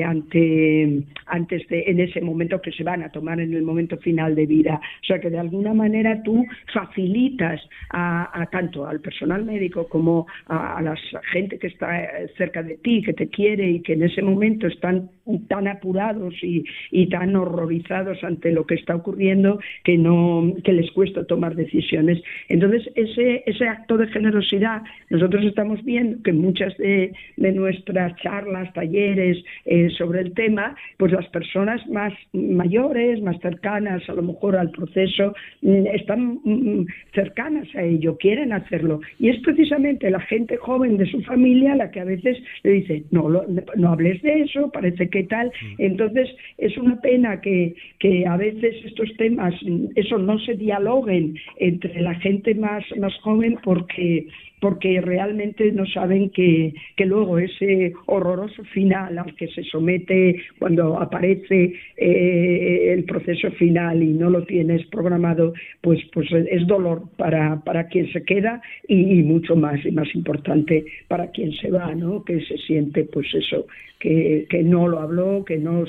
ante 0.05 1.03
antes 1.27 1.67
de 1.67 1.83
en 1.87 1.99
ese 1.99 2.21
momento 2.21 2.61
que 2.61 2.71
se 2.71 2.83
van 2.83 3.03
a 3.03 3.09
tomar 3.09 3.39
en 3.39 3.53
el 3.53 3.63
momento 3.63 3.97
final 3.97 4.35
de 4.35 4.45
vida. 4.45 4.81
O 5.01 5.05
sea 5.05 5.19
que 5.19 5.29
de 5.29 5.39
alguna 5.39 5.73
manera 5.73 6.21
tú 6.23 6.45
facilitas 6.73 7.61
a, 7.89 8.30
tanto 8.51 8.85
al 8.85 8.99
personal 8.99 9.45
médico 9.45 9.87
como 9.87 10.27
a, 10.47 10.81
la 10.81 10.95
gente 11.31 11.57
que 11.59 11.67
está 11.67 11.89
cerca 12.37 12.63
de 12.63 12.77
ti, 12.77 13.01
que 13.01 13.13
te 13.13 13.27
quiere 13.27 13.69
y 13.69 13.81
que 13.81 13.93
en 13.93 14.03
ese 14.03 14.21
momento 14.21 14.67
están 14.67 15.09
tan 15.47 15.67
apurados 15.67 16.33
y, 16.41 16.63
tan 17.11 17.35
horrorizados 17.35 18.23
ante 18.23 18.51
lo 18.51 18.65
que 18.65 18.75
está 18.75 18.95
ocurriendo 18.95 19.59
que 19.83 19.97
no 19.97 20.53
que 20.63 20.71
les 20.71 20.89
cuesta 20.91 21.25
tomar 21.25 21.55
decisiones. 21.55 22.21
Entonces 22.47 22.89
ese 22.95 23.43
ese 23.45 23.67
acto 23.67 23.97
de 23.97 24.07
generosidad 24.07 24.81
nosotros 25.09 25.43
estamos 25.43 25.83
viendo 25.83 26.21
que 26.23 26.33
muchas 26.33 26.75
de, 26.77 27.13
nuestras 27.37 28.15
charlas, 28.17 28.71
talleres 28.73 29.37
eh, 29.65 29.89
sobre 29.97 30.21
el 30.21 30.33
tema, 30.33 30.75
pues 30.97 31.11
las 31.11 31.27
personas 31.27 31.85
más 31.87 32.13
mayores, 32.33 33.21
más 33.21 33.39
cercanas 33.41 34.07
a 34.09 34.13
lo 34.13 34.23
mejor 34.23 34.55
al 34.55 34.71
proceso, 34.71 35.33
mm, 35.61 35.87
están 35.87 36.39
mm, 36.43 36.85
cercanas 37.13 37.67
a 37.75 37.83
ello, 37.83 38.17
quieren 38.21 38.53
hacerlo. 38.53 39.01
Y 39.19 39.29
es 39.29 39.39
precisamente 39.39 40.09
la 40.09 40.21
gente 40.21 40.55
joven 40.55 40.97
de 40.97 41.07
su 41.07 41.21
familia 41.23 41.75
la 41.75 41.89
que 41.89 41.99
a 41.99 42.05
veces 42.05 42.37
le 42.63 42.71
dice, 42.71 43.03
no, 43.09 43.27
no 43.29 43.89
hables 43.91 44.21
de 44.21 44.43
eso, 44.43 44.71
parece 44.71 45.09
que 45.09 45.23
tal. 45.23 45.47
Mm. 45.47 45.75
Entonces, 45.79 46.29
es 46.57 46.77
una 46.77 47.01
pena 47.01 47.41
que, 47.41 47.73
que 47.99 48.25
a 48.27 48.37
veces 48.37 48.75
estos 48.85 49.11
temas, 49.17 49.53
eso 49.95 50.17
no 50.19 50.37
se 50.39 50.53
dialoguen 50.53 51.35
entre 51.57 51.99
la 52.01 52.15
gente 52.15 52.53
más, 52.53 52.83
más 52.97 53.15
joven 53.17 53.57
porque 53.63 54.27
porque 54.61 55.01
realmente 55.01 55.71
no 55.71 55.85
saben 55.87 56.29
que, 56.29 56.73
que 56.95 57.05
luego 57.05 57.39
ese 57.39 57.93
horroroso 58.05 58.63
final 58.65 59.17
al 59.17 59.35
que 59.35 59.47
se 59.47 59.63
somete 59.63 60.39
cuando 60.59 61.01
aparece 61.01 61.73
eh, 61.97 62.93
el 62.93 63.03
proceso 63.05 63.51
final 63.51 64.03
y 64.03 64.13
no 64.13 64.29
lo 64.29 64.43
tienes 64.45 64.85
programado, 64.87 65.53
pues, 65.81 65.99
pues 66.13 66.31
es 66.31 66.67
dolor 66.67 67.03
para, 67.17 67.59
para 67.61 67.87
quien 67.87 68.11
se 68.13 68.23
queda 68.23 68.61
y, 68.87 69.23
mucho 69.23 69.55
más 69.55 69.83
y 69.83 69.91
más 69.91 70.13
importante 70.13 70.85
para 71.07 71.31
quien 71.31 71.51
se 71.53 71.71
va, 71.71 71.95
¿no? 71.95 72.23
Que 72.23 72.39
se 72.41 72.57
siente, 72.59 73.05
pues 73.05 73.33
eso, 73.33 73.65
que, 73.99 74.45
que 74.49 74.63
no 74.63 74.87
lo 74.87 74.99
habló, 74.99 75.43
que 75.45 75.57
no, 75.57 75.85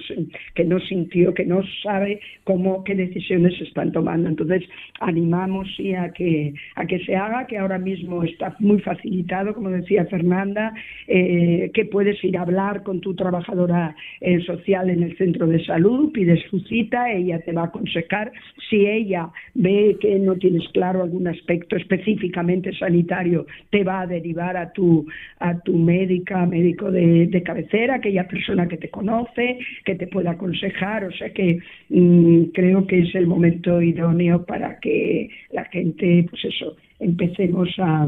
que 0.54 0.64
no 0.64 0.80
sintió, 0.80 1.34
que 1.34 1.44
no 1.44 1.62
sabe 1.82 2.20
cómo, 2.44 2.84
qué 2.84 2.94
decisiones 2.94 3.60
están 3.60 3.92
tomando. 3.92 4.28
Entonces, 4.28 4.62
animamos 5.00 5.68
sí 5.76 5.94
a 5.94 6.10
que, 6.12 6.54
a 6.76 6.86
que 6.86 7.00
se 7.04 7.16
haga, 7.16 7.46
que 7.46 7.58
ahora 7.58 7.78
mismo 7.78 8.22
está 8.22 8.56
muy 8.62 8.80
facilitado, 8.80 9.54
como 9.54 9.70
decía 9.70 10.06
Fernanda, 10.06 10.72
eh, 11.06 11.70
que 11.74 11.84
puedes 11.84 12.22
ir 12.24 12.38
a 12.38 12.42
hablar 12.42 12.82
con 12.82 13.00
tu 13.00 13.14
trabajadora 13.14 13.94
eh, 14.20 14.40
social 14.40 14.88
en 14.88 15.02
el 15.02 15.16
centro 15.16 15.46
de 15.46 15.64
salud, 15.64 16.12
pides 16.12 16.40
su 16.48 16.60
cita, 16.60 17.12
ella 17.12 17.40
te 17.40 17.52
va 17.52 17.62
a 17.62 17.66
aconsejar. 17.66 18.32
Si 18.70 18.86
ella 18.86 19.30
ve 19.54 19.96
que 20.00 20.18
no 20.18 20.36
tienes 20.36 20.66
claro 20.72 21.02
algún 21.02 21.26
aspecto 21.28 21.76
específicamente 21.76 22.72
sanitario, 22.72 23.46
te 23.70 23.84
va 23.84 24.02
a 24.02 24.06
derivar 24.06 24.56
a 24.56 24.72
tu, 24.72 25.06
a 25.40 25.58
tu 25.60 25.76
médica, 25.76 26.46
médico 26.46 26.90
de, 26.90 27.26
de 27.26 27.42
cabecera, 27.42 27.96
aquella 27.96 28.26
persona 28.28 28.68
que 28.68 28.76
te 28.76 28.88
conoce, 28.88 29.58
que 29.84 29.96
te 29.96 30.06
pueda 30.06 30.32
aconsejar. 30.32 31.04
O 31.04 31.12
sea 31.12 31.30
que 31.30 31.58
mm, 31.88 32.44
creo 32.54 32.86
que 32.86 33.00
es 33.00 33.14
el 33.14 33.26
momento 33.26 33.82
idóneo 33.82 34.44
para 34.44 34.78
que 34.78 35.28
la 35.50 35.64
gente, 35.66 36.26
pues 36.30 36.44
eso, 36.44 36.76
empecemos 36.98 37.68
a 37.78 38.06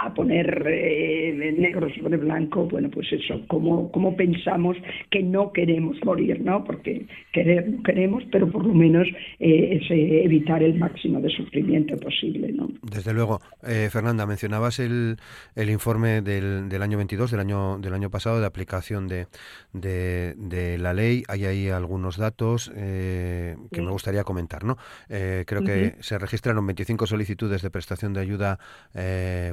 a 0.00 0.12
poner 0.14 0.64
eh, 0.66 1.54
negro 1.58 1.88
sobre 1.94 2.16
blanco, 2.16 2.66
bueno, 2.66 2.90
pues 2.90 3.12
eso, 3.12 3.40
como, 3.48 3.90
como 3.92 4.16
pensamos 4.16 4.76
que 5.10 5.22
no 5.22 5.52
queremos 5.52 5.96
morir, 6.04 6.40
¿no? 6.40 6.64
Porque 6.64 7.06
querer 7.32 7.68
no 7.68 7.82
queremos, 7.82 8.24
pero 8.30 8.50
por 8.50 8.64
lo 8.64 8.74
menos 8.74 9.06
eh, 9.38 9.78
es 9.80 9.90
eh, 9.90 10.24
evitar 10.24 10.62
el 10.62 10.78
máximo 10.78 11.20
de 11.20 11.30
sufrimiento 11.30 11.96
posible, 11.96 12.52
¿no? 12.52 12.68
Desde 12.82 13.12
luego. 13.12 13.40
Fernanda, 13.62 14.26
mencionabas 14.26 14.80
el, 14.80 15.16
el 15.54 15.70
informe 15.70 16.20
del, 16.20 16.68
del, 16.68 16.82
año 16.82 16.96
22, 16.98 17.30
del 17.30 17.40
año, 17.40 17.78
del 17.78 17.94
año 17.94 18.10
pasado, 18.10 18.40
de 18.40 18.46
aplicación 18.46 19.06
de, 19.08 19.26
de, 19.72 20.78
la 20.78 20.92
ley. 20.92 21.22
Hay 21.28 21.44
ahí 21.44 21.68
algunos 21.68 22.16
datos 22.16 22.70
que 22.70 23.56
me 23.72 23.90
gustaría 23.90 24.24
comentar, 24.24 24.64
¿no? 24.64 24.76
creo 25.08 25.62
que 25.62 25.94
se 26.00 26.18
registraron 26.18 26.66
25 26.66 27.06
solicitudes 27.06 27.62
de 27.62 27.70
prestación 27.70 28.12
de 28.12 28.20
ayuda 28.20 28.58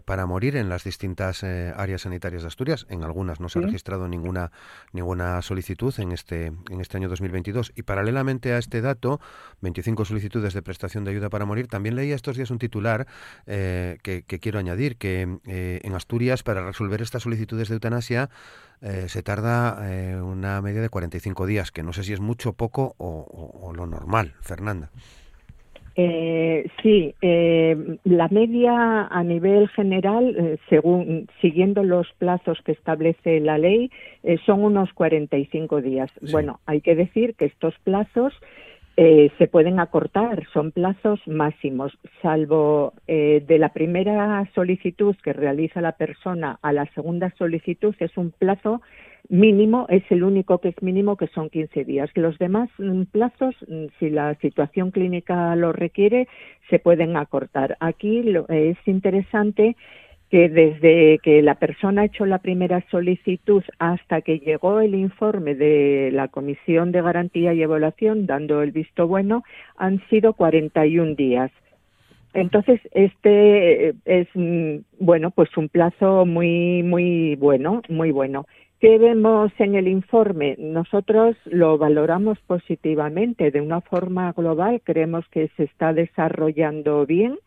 para 0.06 0.26
morir 0.30 0.56
en 0.56 0.70
las 0.70 0.84
distintas 0.84 1.44
eh, 1.44 1.74
áreas 1.76 2.04
sanitarias 2.04 2.44
de 2.44 2.48
Asturias. 2.48 2.86
En 2.90 3.04
algunas 3.04 3.40
no 3.42 3.50
se 3.50 3.60
ha 3.60 3.62
registrado 3.64 4.08
ninguna 4.08 4.52
ninguna 4.94 5.42
solicitud 5.42 5.94
en 6.00 6.12
este 6.12 6.54
en 6.70 6.80
este 6.80 6.98
año 6.98 7.10
2022 7.10 7.74
y 7.76 7.82
paralelamente 7.82 8.54
a 8.54 8.60
este 8.60 8.80
dato, 8.80 9.20
25 9.62 10.06
solicitudes 10.06 10.54
de 10.54 10.62
prestación 10.62 11.04
de 11.04 11.12
ayuda 11.12 11.30
para 11.30 11.46
morir. 11.46 11.68
También 11.68 11.96
leía 11.96 12.16
estos 12.16 12.38
días 12.38 12.52
un 12.52 12.60
titular 12.60 13.08
eh, 13.48 13.98
que, 14.04 14.24
quiero 14.24 14.60
añadir 14.60 14.98
que 14.98 15.40
eh, 15.48 15.82
en 15.84 15.96
Asturias 15.96 16.44
para 16.44 16.64
resolver 16.64 17.02
estas 17.02 17.24
solicitudes 17.24 17.68
de 17.68 17.74
eutanasia 17.74 18.30
se 19.08 19.24
tarda 19.24 19.78
una 20.24 20.62
media 20.62 20.82
de 20.82 20.88
45 20.88 21.46
días, 21.46 21.70
que 21.70 21.84
no 21.84 21.92
sé 21.92 22.06
si 22.06 22.14
es 22.14 22.22
mucho, 22.22 22.54
poco 22.54 22.96
o 22.98 23.74
lo 23.76 23.86
normal, 23.88 24.36
Fernanda. 24.40 24.90
Eh, 25.96 26.70
sí, 26.82 27.14
eh, 27.22 27.98
la 28.04 28.28
media 28.30 29.08
a 29.08 29.24
nivel 29.24 29.68
general, 29.70 30.36
eh, 30.38 30.58
según 30.70 31.28
siguiendo 31.42 31.84
los 31.84 32.08
plazos 32.18 32.60
que 32.64 32.72
establece 32.72 33.40
la 33.40 33.58
ley, 33.58 33.92
eh, 34.24 34.38
son 34.46 34.64
unos 34.64 34.94
45 34.94 35.82
días. 35.82 36.12
Bueno, 36.32 36.60
hay 36.66 36.82
que 36.82 36.96
decir 36.96 37.36
que 37.36 37.46
estos 37.46 37.74
plazos 37.84 38.34
se 39.38 39.48
pueden 39.48 39.80
acortar, 39.80 40.46
son 40.52 40.72
plazos 40.72 41.20
máximos, 41.26 41.98
salvo 42.22 42.94
de 43.08 43.58
la 43.58 43.70
primera 43.70 44.50
solicitud 44.54 45.16
que 45.24 45.32
realiza 45.32 45.80
la 45.80 45.94
persona 45.94 46.60
a 46.62 46.74
la 46.74 46.86
segunda 46.94 47.34
solicitud 47.38 47.96
es 48.00 48.18
un 48.18 48.32
plazo 48.32 48.82
mínimo 49.30 49.86
es 49.90 50.04
el 50.10 50.24
único 50.24 50.60
que 50.60 50.70
es 50.70 50.82
mínimo, 50.82 51.16
que 51.16 51.28
son 51.28 51.50
15 51.50 51.86
días. 51.86 52.10
Los 52.16 52.38
demás 52.40 52.70
mm, 52.78 53.04
plazos, 53.04 53.56
mm, 53.68 53.86
si 54.00 54.10
la 54.10 54.36
situación 54.36 54.92
clínica 54.92 55.56
lo 55.56 55.72
requiere, 55.72 56.28
se 56.70 56.80
pueden 56.80 57.18
acortar. 57.18 57.78
Aquí 57.80 58.24
es 58.50 58.78
interesante 58.86 59.76
que 60.30 60.48
desde 60.48 61.20
que 61.24 61.42
la 61.42 61.56
persona 61.56 62.02
ha 62.04 62.06
hecho 62.06 62.26
la 62.26 62.38
primera 62.38 62.84
solicitud 62.92 63.64
hasta 63.80 64.22
que 64.22 64.40
llegó 64.40 64.80
el 64.80 64.94
informe 64.94 65.56
de 65.56 66.12
la 66.14 66.28
Comisión 66.28 66.92
de 66.92 67.02
Garantía 67.02 67.54
y 67.54 67.64
Evaluación, 67.64 68.28
dando 68.28 68.62
el 68.62 68.72
visto 68.72 69.08
bueno, 69.08 69.44
han 69.76 70.02
sido 70.10 70.34
41 70.34 71.16
días. 71.16 71.52
Entonces, 72.34 72.80
este 72.92 73.90
eh, 73.90 73.94
es, 74.06 74.28
mm, 74.36 74.84
bueno, 75.00 75.32
pues 75.32 75.50
un 75.58 75.68
plazo 75.68 76.26
muy, 76.26 76.84
muy 76.84 77.36
bueno, 77.36 77.82
muy 77.90 78.12
bueno. 78.12 78.46
¿Qué 78.80 78.98
vemos 78.98 79.52
en 79.58 79.76
el 79.76 79.88
informe? 79.88 80.56
Nosotros 80.58 81.36
lo 81.46 81.78
valoramos 81.78 82.40
positivamente. 82.48 83.52
De 83.52 83.60
una 83.60 83.82
forma 83.82 84.32
global, 84.32 84.82
creemos 84.84 85.28
que 85.30 85.50
se 85.58 85.64
está 85.64 85.92
desarrollando 85.92 87.06
bien. 87.06 87.38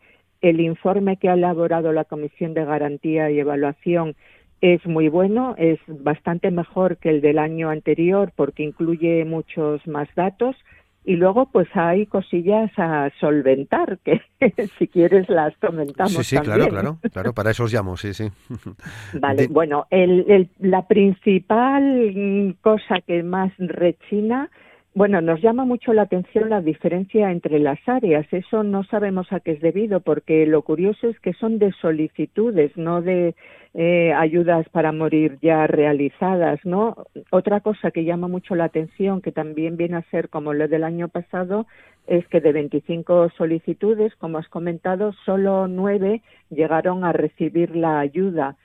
El 0.43 0.59
informe 0.59 1.15
que 1.15 1.29
ha 1.29 1.35
elaborado 1.35 1.93
la 1.93 2.03
Comisión 2.03 2.53
de 2.53 2.65
Garantía 2.65 3.31
y 3.31 3.39
Evaluación 3.39 4.17
es 4.59 4.85
muy 4.85 5.07
bueno, 5.07 5.55
es 5.57 5.79
bastante 5.87 6.51
mejor 6.51 6.97
que 6.97 7.09
el 7.09 7.21
del 7.21 7.39
año 7.39 7.69
anterior 7.69 8.33
porque 8.35 8.63
incluye 8.63 9.23
muchos 9.23 9.87
más 9.87 10.09
datos. 10.15 10.57
Y 11.05 11.15
luego 11.15 11.45
pues 11.45 11.69
hay 11.73 12.07
cosillas 12.07 12.71
a 12.77 13.09
solventar 13.21 13.99
que 13.99 14.21
si 14.79 14.89
quieres 14.89 15.29
las 15.29 15.55
comentamos 15.57 16.13
sí 16.13 16.23
sí 16.23 16.37
claro 16.37 16.67
claro 16.67 16.97
claro 17.11 17.33
para 17.33 17.51
eso 17.51 17.63
os 17.63 17.73
llamo 17.73 17.97
sí 17.97 18.13
sí. 18.13 18.29
Vale 19.19 19.47
bueno 19.47 19.85
el, 19.89 20.49
la 20.59 20.87
principal 20.87 22.55
cosa 22.61 23.01
que 23.05 23.21
más 23.21 23.51
rechina 23.57 24.49
bueno, 24.95 25.21
nos 25.21 25.41
llama 25.41 25.65
mucho 25.65 25.91
la 25.91 26.03
atención 26.03 26.49
la 26.49 26.61
diferencia 26.61 27.31
entre 27.31 27.57
las 27.57 27.79
áreas. 27.87 28.27
Eso 28.31 28.63
no 28.63 28.83
sabemos 28.83 29.31
a 29.31 29.39
qué 29.39 29.53
es 29.53 29.61
debido, 29.61 30.01
porque 30.01 30.45
lo 30.45 30.61
curioso 30.61 31.07
es 31.07 31.19
que 31.19 31.33
son 31.33 31.57
de 31.57 31.71
solicitudes, 31.81 32.77
no 32.77 33.01
de 33.01 33.33
eh, 33.73 34.13
ayudas 34.13 34.69
para 34.69 34.91
morir 34.91 35.39
ya 35.41 35.65
realizadas, 35.65 36.59
¿no? 36.63 36.95
Otra 37.31 37.61
cosa 37.61 37.89
que 37.89 38.03
llama 38.03 38.27
mucho 38.27 38.53
la 38.53 38.65
atención, 38.65 39.21
que 39.21 39.31
también 39.31 39.77
viene 39.77 39.97
a 39.97 40.09
ser 40.11 40.29
como 40.29 40.53
lo 40.53 40.67
del 40.67 40.83
año 40.83 41.07
pasado, 41.07 41.65
es 42.05 42.27
que 42.27 42.39
de 42.39 42.51
25 42.51 43.31
solicitudes, 43.35 44.15
como 44.17 44.37
has 44.37 44.47
comentado, 44.47 45.13
solo 45.25 45.67
nueve 45.67 46.21
llegaron 46.51 47.03
a 47.03 47.13
recibir 47.13 47.75
la 47.75 47.99
ayuda. 47.99 48.57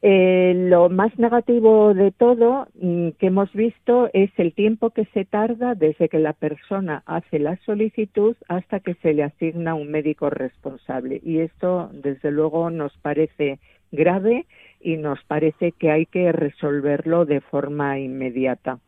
Eh, 0.00 0.54
lo 0.68 0.88
más 0.88 1.18
negativo 1.18 1.92
de 1.92 2.12
todo 2.12 2.68
mm, 2.80 3.10
que 3.18 3.26
hemos 3.26 3.52
visto 3.52 4.08
es 4.12 4.30
el 4.36 4.52
tiempo 4.52 4.90
que 4.90 5.06
se 5.06 5.24
tarda 5.24 5.74
desde 5.74 6.08
que 6.08 6.20
la 6.20 6.34
persona 6.34 7.02
hace 7.04 7.40
la 7.40 7.56
solicitud 7.66 8.36
hasta 8.48 8.78
que 8.78 8.94
se 8.94 9.12
le 9.12 9.24
asigna 9.24 9.74
un 9.74 9.90
médico 9.90 10.30
responsable. 10.30 11.20
Y 11.24 11.40
esto, 11.40 11.90
desde 11.92 12.30
luego, 12.30 12.70
nos 12.70 12.96
parece 12.98 13.58
grave 13.90 14.46
y 14.80 14.96
nos 14.96 15.22
parece 15.24 15.72
que 15.72 15.90
hay 15.90 16.06
que 16.06 16.30
resolverlo 16.30 17.24
de 17.24 17.40
forma 17.40 17.98
inmediata. 17.98 18.78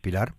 Pilar. 0.00 0.32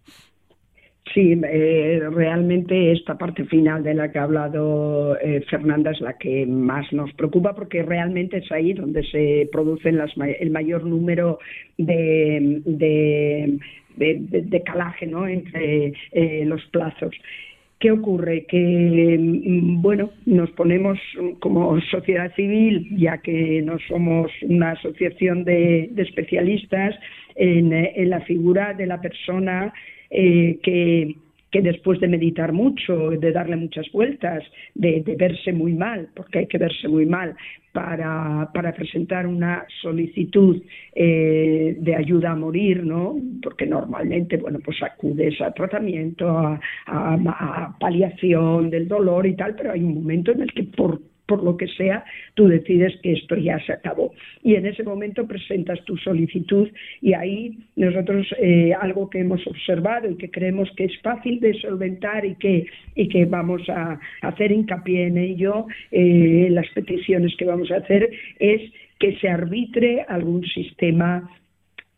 Sí, 1.11 1.33
eh, 1.43 2.01
realmente 2.11 2.93
esta 2.93 3.17
parte 3.17 3.43
final 3.45 3.83
de 3.83 3.93
la 3.93 4.11
que 4.11 4.19
ha 4.19 4.23
hablado 4.23 5.17
eh, 5.19 5.41
Fernanda 5.49 5.91
es 5.91 5.99
la 5.99 6.17
que 6.17 6.45
más 6.45 6.91
nos 6.93 7.11
preocupa 7.13 7.53
porque 7.53 7.83
realmente 7.83 8.37
es 8.37 8.49
ahí 8.51 8.73
donde 8.73 9.03
se 9.03 9.49
producen 9.51 9.97
las, 9.97 10.11
el 10.17 10.49
mayor 10.49 10.85
número 10.85 11.39
de, 11.77 12.61
de, 13.95 14.63
calaje 14.65 15.05
¿no? 15.05 15.27
entre 15.27 15.93
eh, 16.13 16.45
los 16.45 16.65
plazos. 16.67 17.13
¿Qué 17.79 17.91
ocurre? 17.91 18.45
Que, 18.45 19.17
mm, 19.19 19.81
bueno, 19.81 20.11
nos 20.25 20.49
ponemos 20.51 20.97
como 21.39 21.79
sociedad 21.81 22.33
civil, 22.33 22.87
ya 22.97 23.17
que 23.17 23.61
no 23.61 23.77
somos 23.89 24.31
una 24.43 24.71
asociación 24.71 25.43
de, 25.43 25.91
especialistas, 25.97 26.95
en, 27.35 27.73
en, 27.73 28.09
la 28.09 28.21
figura 28.21 28.73
de 28.73 28.85
la 28.85 29.01
persona 29.01 29.73
eh, 30.13 30.59
que, 30.61 31.15
que 31.49 31.61
después 31.61 31.99
de 31.99 32.07
meditar 32.07 32.53
mucho, 32.53 33.11
de 33.11 33.31
darle 33.31 33.55
muchas 33.55 33.91
vueltas, 33.91 34.43
de, 34.75 35.03
verse 35.17 35.53
muy 35.53 35.73
mal, 35.73 36.09
porque 36.15 36.39
hay 36.39 36.47
que 36.47 36.57
verse 36.57 36.87
muy 36.87 37.05
mal 37.05 37.35
para, 37.71 38.51
presentar 38.75 39.25
una 39.25 39.65
solicitud 39.81 40.61
eh, 40.95 41.75
de 41.79 41.95
ayuda 41.95 42.31
a 42.31 42.35
morir, 42.35 42.83
¿no? 42.83 43.15
Porque 43.41 43.65
normalmente, 43.65 44.37
bueno, 44.37 44.59
pues 44.63 44.81
acudes 44.83 45.39
a 45.41 45.51
tratamiento, 45.51 46.29
a, 46.29 46.59
a, 46.87 47.75
paliación 47.79 48.69
del 48.69 48.87
dolor 48.87 49.25
y 49.25 49.35
tal, 49.35 49.55
pero 49.55 49.71
hay 49.71 49.83
un 49.83 49.95
momento 49.95 50.31
en 50.31 50.41
el 50.41 50.53
que 50.53 50.63
por 50.63 51.01
por 51.25 51.43
lo 51.43 51.55
que 51.57 51.67
sea, 51.67 52.03
tú 52.33 52.47
decides 52.47 52.93
que 53.01 53.13
esto 53.13 53.35
ya 53.35 53.59
se 53.65 53.73
acabó. 53.73 54.13
Y 54.43 54.55
en 54.55 54.65
ese 54.65 54.83
momento 54.83 55.27
presentas 55.27 55.83
tu 55.85 55.97
solicitud 55.97 56.69
y 57.01 57.13
ahí 57.13 57.57
nosotros 57.75 58.27
eh, 58.39 58.73
algo 58.79 59.09
que 59.09 59.19
hemos 59.19 59.45
observado 59.47 60.09
y 60.09 60.17
que 60.17 60.29
creemos 60.29 60.69
que 60.75 60.85
es 60.85 61.01
fácil 61.01 61.39
de 61.39 61.53
solventar 61.55 62.25
y 62.25 62.35
que, 62.35 62.65
y 62.95 63.07
que 63.07 63.25
vamos 63.25 63.67
a 63.69 63.99
hacer 64.21 64.51
hincapié 64.51 65.07
en 65.07 65.17
ello, 65.17 65.67
eh, 65.91 66.47
las 66.51 66.67
peticiones 66.69 67.35
que 67.37 67.45
vamos 67.45 67.71
a 67.71 67.77
hacer, 67.77 68.09
es 68.39 68.61
que 68.99 69.15
se 69.17 69.29
arbitre 69.29 70.05
algún 70.07 70.45
sistema 70.45 71.29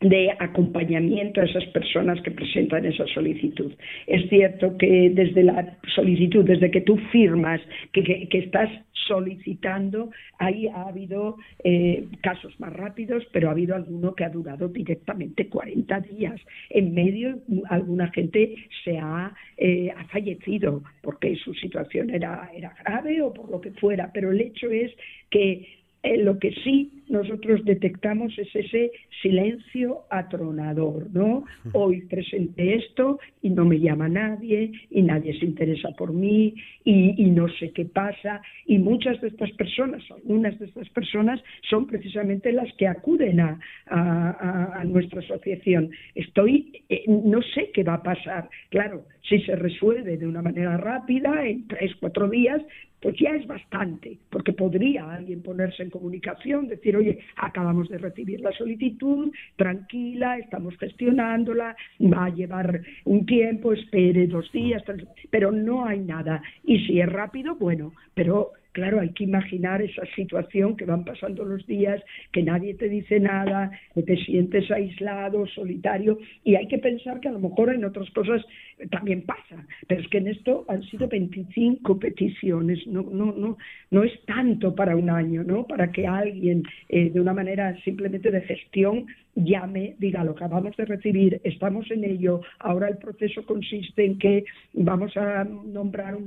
de 0.02 0.32
acompañamiento 0.40 1.42
a 1.42 1.46
esas 1.46 1.66
personas 1.68 2.22
que 2.22 2.32
presentan 2.32 2.86
esa 2.86 3.06
solicitud. 3.08 3.72
Es 4.08 4.30
cierto 4.30 4.78
que 4.78 5.10
desde 5.14 5.44
la 5.44 5.78
solicitud, 5.96 6.46
desde 6.46 6.70
que 6.70 6.82
tú 6.82 6.98
firmas 7.12 7.62
que, 7.92 8.28
estás 8.32 8.70
solicitando, 9.08 10.12
ahí 10.38 10.68
ha 10.68 10.84
habido 10.84 11.38
eh, 11.64 12.06
casos 12.22 12.60
más 12.60 12.74
rápidos, 12.74 13.24
pero 13.32 13.50
ha 13.50 13.52
habido 13.52 13.76
alguno 13.76 14.14
que 14.16 14.26
ha 14.26 14.30
durado 14.30 14.68
directamente 14.68 15.48
40 15.48 16.00
días. 16.02 16.40
En 16.70 16.94
medio, 16.94 17.40
alguna 17.70 18.12
gente 18.12 18.56
se 18.84 18.98
ha, 18.98 19.34
eh, 19.58 19.92
ha 19.96 20.06
fallecido 20.06 20.84
porque 21.02 21.36
su 21.38 21.54
situación 21.54 22.10
era, 22.10 22.50
era 22.56 22.76
grave 22.84 23.22
o 23.22 23.34
por 23.34 23.50
lo 23.50 23.62
que 23.62 23.72
fuera, 23.72 24.12
pero 24.14 24.32
el 24.32 24.42
hecho 24.42 24.70
es 24.70 24.92
que 25.30 25.68
eh, 26.04 26.18
lo 26.18 26.38
que 26.38 26.52
sí 26.64 27.04
nosotros 27.08 27.64
detectamos 27.66 28.38
es 28.38 28.54
ese 28.56 28.92
silencio 29.22 30.02
atronador, 30.10 31.08
¿no? 31.14 31.46
Hoy 31.74 32.02
presenté 32.02 32.76
esto 32.76 33.20
y 33.42 33.50
no 33.50 33.66
me 33.66 33.80
llama 33.80 34.10
nadie 34.10 34.72
y 34.90 35.02
nadie 35.02 35.38
se 35.40 35.46
interesa 35.46 35.90
por 35.92 36.14
mí 36.14 36.56
y, 36.84 37.26
no 37.36 37.48
sé 37.50 37.72
qué 37.72 37.86
pasa 37.86 38.42
y 38.66 38.78
muchas 38.78 39.20
de 39.22 39.28
estas 39.28 39.52
personas, 39.52 40.04
algunas 40.10 40.58
de 40.60 40.66
estas 40.66 40.90
personas 40.90 41.42
son 41.70 41.86
precisamente 41.86 42.52
las 42.52 42.72
que 42.74 42.88
acuden 42.88 43.40
a, 43.40 43.60
a, 43.88 44.84
nuestra 44.86 45.20
asociación. 45.20 45.90
Estoy, 46.14 46.84
eh, 46.90 47.04
no 47.08 47.42
sé 47.42 47.72
qué 47.74 47.84
va 47.84 47.96
a 47.96 48.04
pasar. 48.04 48.50
Claro, 48.70 49.06
si 49.28 49.42
se 49.42 49.56
resuelve 49.56 50.18
de 50.18 50.28
una 50.28 50.42
manera 50.42 50.78
rápida, 50.78 51.46
en 51.46 51.68
tres, 51.68 51.92
cuatro 52.00 52.30
días, 52.30 52.62
pues 53.02 53.16
ya 53.20 53.36
es 53.36 53.46
bastante, 53.46 54.18
porque 54.30 54.54
podría 54.54 55.12
alguien 55.14 55.44
ponerse 55.44 55.84
en 55.84 55.90
comunicación, 55.90 56.68
decir, 56.68 56.95
oye, 56.96 57.20
acabamos 57.38 57.90
de 57.90 57.98
recibir 57.98 58.42
la 58.42 58.52
solicitud, 58.52 59.32
tranquila, 59.56 60.38
estamos 60.38 60.78
gestionándola, 60.78 61.76
va 62.02 62.26
a 62.26 62.30
llevar 62.30 62.82
un 63.06 63.26
tiempo, 63.26 63.74
espere 63.74 64.28
dos 64.28 64.52
días, 64.52 64.84
pero 65.30 65.52
no 65.52 65.86
hay 65.86 66.00
nada. 66.00 66.42
Y 66.64 66.80
si 66.86 67.00
es 67.00 67.12
rápido, 67.12 67.56
bueno, 67.56 67.94
pero 68.14 68.52
Claro, 68.76 69.00
hay 69.00 69.14
que 69.14 69.24
imaginar 69.24 69.82
esa 69.82 70.06
situación 70.18 70.76
que 70.76 70.84
van 70.84 71.06
pasando 71.06 71.46
los 71.46 71.66
días, 71.66 72.04
que 72.34 72.44
nadie 72.44 72.74
te 72.74 72.90
dice 72.90 73.22
nada, 73.22 73.72
que 73.94 74.04
te 74.04 74.18
sientes 74.18 74.70
aislado, 74.70 75.48
solitario, 75.48 76.20
y 76.44 76.56
hay 76.56 76.68
que 76.68 76.80
pensar 76.80 77.22
que 77.22 77.30
a 77.30 77.32
lo 77.32 77.40
mejor 77.40 77.74
en 77.74 77.86
otras 77.86 78.10
cosas 78.10 78.46
también 78.92 79.22
pasa, 79.22 79.66
pero 79.88 80.02
es 80.02 80.10
que 80.10 80.18
en 80.18 80.28
esto 80.28 80.66
han 80.68 80.84
sido 80.84 81.08
25 81.08 81.98
peticiones, 81.98 82.86
no, 82.86 83.04
no, 83.04 83.32
no, 83.32 83.58
no 83.92 84.04
es 84.04 84.12
tanto 84.26 84.76
para 84.76 84.98
un 84.98 85.10
año, 85.10 85.46
¿no? 85.46 85.66
Para 85.66 85.94
que 85.94 86.06
alguien 86.06 86.64
eh, 86.90 87.12
de 87.12 87.22
una 87.22 87.34
manera 87.34 87.78
simplemente 87.86 88.30
de 88.30 88.42
gestión 88.42 89.06
llame, 89.36 89.96
diga 90.00 90.24
lo 90.24 90.32
acabamos 90.32 90.76
de 90.78 90.86
recibir, 90.86 91.42
estamos 91.44 91.90
en 91.92 92.04
ello, 92.06 92.42
ahora 92.60 92.88
el 92.88 92.98
proceso 92.98 93.46
consiste 93.46 94.06
en 94.06 94.18
que 94.18 94.46
vamos 94.74 95.16
a 95.18 95.44
nombrar 95.44 96.18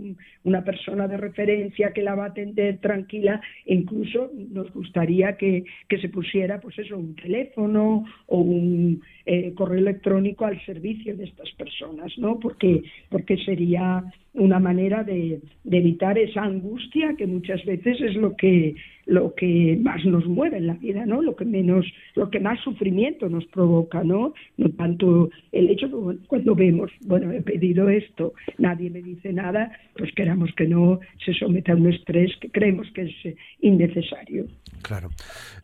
una 0.44 0.62
persona 0.62 1.08
de 1.08 1.16
referencia 1.16 1.92
que 1.92 2.02
la 2.02 2.14
va 2.14 2.24
a 2.24 2.28
atender 2.28 2.78
tranquila, 2.78 3.40
e 3.64 3.74
incluso 3.74 4.30
nos 4.50 4.70
gustaría 4.72 5.36
que, 5.36 5.64
que 5.88 5.98
se 5.98 6.08
pusiera 6.08 6.60
pues 6.60 6.78
eso, 6.78 6.98
un 6.98 7.14
teléfono 7.16 8.04
o 8.26 8.38
un 8.38 9.00
eh, 9.24 9.52
correo 9.54 9.78
electrónico 9.78 10.44
al 10.44 10.58
servicio 10.64 11.16
de 11.16 11.24
estas 11.24 11.50
personas, 11.52 12.12
¿no? 12.18 12.38
Porque, 12.38 12.82
porque 13.10 13.36
sería 13.38 14.04
una 14.38 14.58
manera 14.58 15.04
de, 15.04 15.40
evitar 15.64 16.16
esa 16.18 16.42
angustia 16.42 17.14
que 17.16 17.26
muchas 17.26 17.64
veces 17.64 18.00
es 18.00 18.14
lo 18.14 18.36
que 18.36 18.74
lo 19.08 19.34
que 19.34 19.78
más 19.82 20.04
nos 20.04 20.26
mueve 20.26 20.58
en 20.58 20.66
la 20.66 20.74
vida, 20.74 21.06
¿no? 21.06 21.22
Lo 21.22 21.34
que 21.34 21.46
menos, 21.46 21.86
lo 22.14 22.30
que 22.30 22.40
más 22.40 22.60
sufrimiento 22.60 23.28
nos 23.28 23.46
provoca, 23.46 24.04
¿no? 24.04 24.34
No 24.58 24.68
tanto 24.72 25.30
el 25.50 25.70
hecho 25.70 25.88
de 25.88 26.18
cuando 26.26 26.54
vemos, 26.54 26.90
bueno, 27.06 27.32
he 27.32 27.40
pedido 27.40 27.88
esto, 27.88 28.34
nadie 28.58 28.90
me 28.90 29.00
dice 29.00 29.32
nada, 29.32 29.72
pues 29.96 30.12
queramos 30.14 30.50
que 30.54 30.66
no 30.66 31.00
se 31.24 31.32
someta 31.32 31.72
a 31.72 31.76
un 31.76 31.90
estrés 31.90 32.30
que 32.38 32.50
creemos 32.50 32.86
que 32.94 33.02
es 33.02 33.14
eh, 33.24 33.36
innecesario. 33.62 34.44
Claro. 34.82 35.08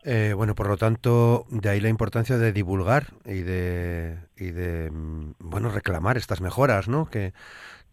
Eh, 0.03 0.33
bueno, 0.35 0.55
por 0.55 0.67
lo 0.67 0.77
tanto, 0.77 1.45
de 1.51 1.69
ahí 1.69 1.79
la 1.79 1.89
importancia 1.89 2.39
de 2.39 2.51
divulgar 2.51 3.03
y 3.25 3.43
de 3.43 4.15
y 4.37 4.45
de 4.45 4.89
mm, 4.89 5.33
bueno 5.39 5.69
reclamar 5.69 6.17
estas 6.17 6.41
mejoras, 6.41 6.89
¿no? 6.89 7.05
Que 7.11 7.31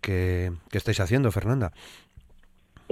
que, 0.02 0.52
estáis 0.72 1.00
haciendo, 1.00 1.30
Fernanda. 1.32 1.72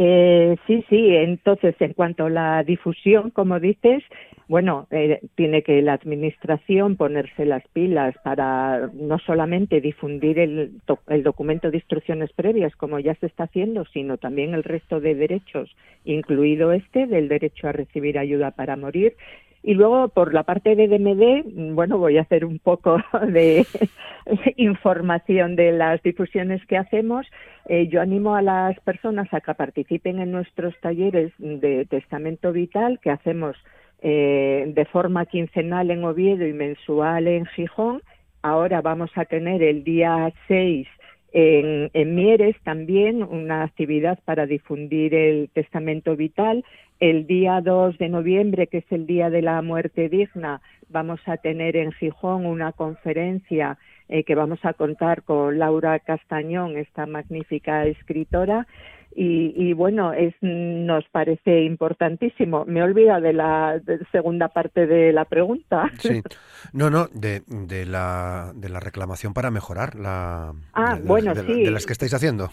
Eh, 0.02 0.56
sí, 0.66 0.82
sí. 0.88 1.14
Entonces, 1.14 1.74
en 1.78 1.92
cuanto 1.92 2.24
a 2.24 2.30
la 2.30 2.64
difusión, 2.64 3.28
como 3.28 3.60
dices, 3.60 4.02
bueno, 4.48 4.86
eh, 4.90 5.20
tiene 5.34 5.62
que 5.62 5.82
la 5.82 5.92
administración 5.92 6.96
ponerse 6.96 7.44
las 7.44 7.62
pilas 7.74 8.14
para 8.24 8.88
no 8.94 9.18
solamente 9.18 9.82
difundir 9.82 10.38
el, 10.38 10.80
el, 11.08 11.22
documento 11.22 11.70
de 11.70 11.76
instrucciones 11.76 12.32
previas, 12.32 12.74
como 12.76 12.98
ya 12.98 13.14
se 13.16 13.26
está 13.26 13.44
haciendo, 13.44 13.84
sino 13.92 14.16
también 14.16 14.54
el 14.54 14.64
resto 14.64 15.00
de 15.00 15.14
derechos, 15.14 15.68
incluido 16.06 16.72
este 16.72 17.06
del 17.06 17.28
derecho 17.28 17.68
a 17.68 17.72
recibir 17.72 18.18
ayuda 18.18 18.52
para 18.52 18.76
morir, 18.76 19.14
y 19.62 19.74
luego, 19.74 20.08
por 20.08 20.32
la 20.32 20.44
parte 20.44 20.74
de 20.74 20.88
DMD, 20.88 21.74
bueno, 21.74 21.98
voy 21.98 22.16
a 22.16 22.22
hacer 22.22 22.44
un 22.44 22.58
poco 22.58 22.98
de 23.28 23.66
información 24.56 25.54
de 25.56 25.72
las 25.72 26.02
difusiones 26.02 26.64
que 26.66 26.78
hacemos. 26.78 27.26
Eh, 27.66 27.88
yo 27.88 28.00
animo 28.00 28.34
a 28.34 28.42
las 28.42 28.78
personas 28.80 29.32
a 29.32 29.40
que 29.40 29.54
participen 29.54 30.18
en 30.18 30.32
nuestros 30.32 30.74
talleres 30.80 31.32
de 31.38 31.84
testamento 31.86 32.52
vital 32.52 33.00
que 33.02 33.10
hacemos 33.10 33.56
eh, 34.02 34.72
de 34.74 34.84
forma 34.86 35.26
quincenal 35.26 35.90
en 35.90 36.04
Oviedo 36.04 36.46
y 36.46 36.54
mensual 36.54 37.28
en 37.28 37.44
Gijón. 37.46 38.00
Ahora 38.42 38.80
vamos 38.80 39.10
a 39.16 39.26
tener 39.26 39.62
el 39.62 39.84
día 39.84 40.32
6 40.48 40.88
en, 41.32 41.90
en, 41.92 42.14
Mieres 42.14 42.56
también 42.64 43.22
una 43.22 43.62
actividad 43.62 44.18
para 44.24 44.46
difundir 44.46 45.14
el 45.14 45.48
testamento 45.52 46.16
vital. 46.16 46.64
El 46.98 47.26
día 47.26 47.60
2 47.60 47.98
de 47.98 48.08
noviembre, 48.08 48.66
que 48.66 48.78
es 48.78 48.92
el 48.92 49.06
Día 49.06 49.30
de 49.30 49.42
la 49.42 49.62
Muerte 49.62 50.08
Digna, 50.08 50.60
vamos 50.88 51.20
a 51.26 51.36
tener 51.36 51.76
en 51.76 51.92
Gijón 51.92 52.46
una 52.46 52.72
conferencia 52.72 53.78
eh, 54.10 54.24
que 54.24 54.34
vamos 54.34 54.58
a 54.64 54.74
contar 54.74 55.22
con 55.22 55.58
Laura 55.58 55.98
Castañón, 56.00 56.76
esta 56.76 57.06
magnífica 57.06 57.86
escritora, 57.86 58.66
y, 59.12 59.72
bueno, 59.72 60.12
es, 60.12 60.34
nos 60.40 61.04
parece 61.10 61.62
importantísimo. 61.64 62.64
Me 62.64 62.80
olvida 62.80 63.20
de 63.20 63.32
la 63.32 63.80
segunda 64.12 64.48
parte 64.48 64.86
de 64.86 65.12
la 65.12 65.24
pregunta. 65.24 65.90
Sí, 65.98 66.22
no, 66.72 66.90
no, 66.90 67.08
de, 67.12 67.42
de, 67.48 67.86
la, 67.86 68.52
de 68.54 68.68
la 68.68 68.78
reclamación 68.78 69.34
para 69.34 69.50
mejorar 69.50 69.96
la, 69.96 70.54
ah, 70.74 70.98
bueno, 71.04 71.34
sí. 71.34 71.64
de 71.64 71.70
las 71.72 71.86
que 71.86 71.92
estáis 71.92 72.14
haciendo. 72.14 72.50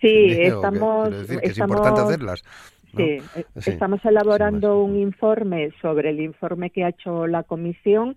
Sí, 0.00 0.30
estamos, 0.42 1.10
es 1.42 1.58
importante 1.58 2.00
hacerlas. 2.02 2.44
Sí, 2.96 3.18
estamos 3.66 4.02
elaborando 4.04 4.80
un 4.82 4.96
informe 4.96 5.72
sobre 5.82 6.10
el 6.10 6.20
informe 6.20 6.70
que 6.70 6.84
ha 6.84 6.90
hecho 6.90 7.26
la 7.26 7.42
comisión 7.42 8.16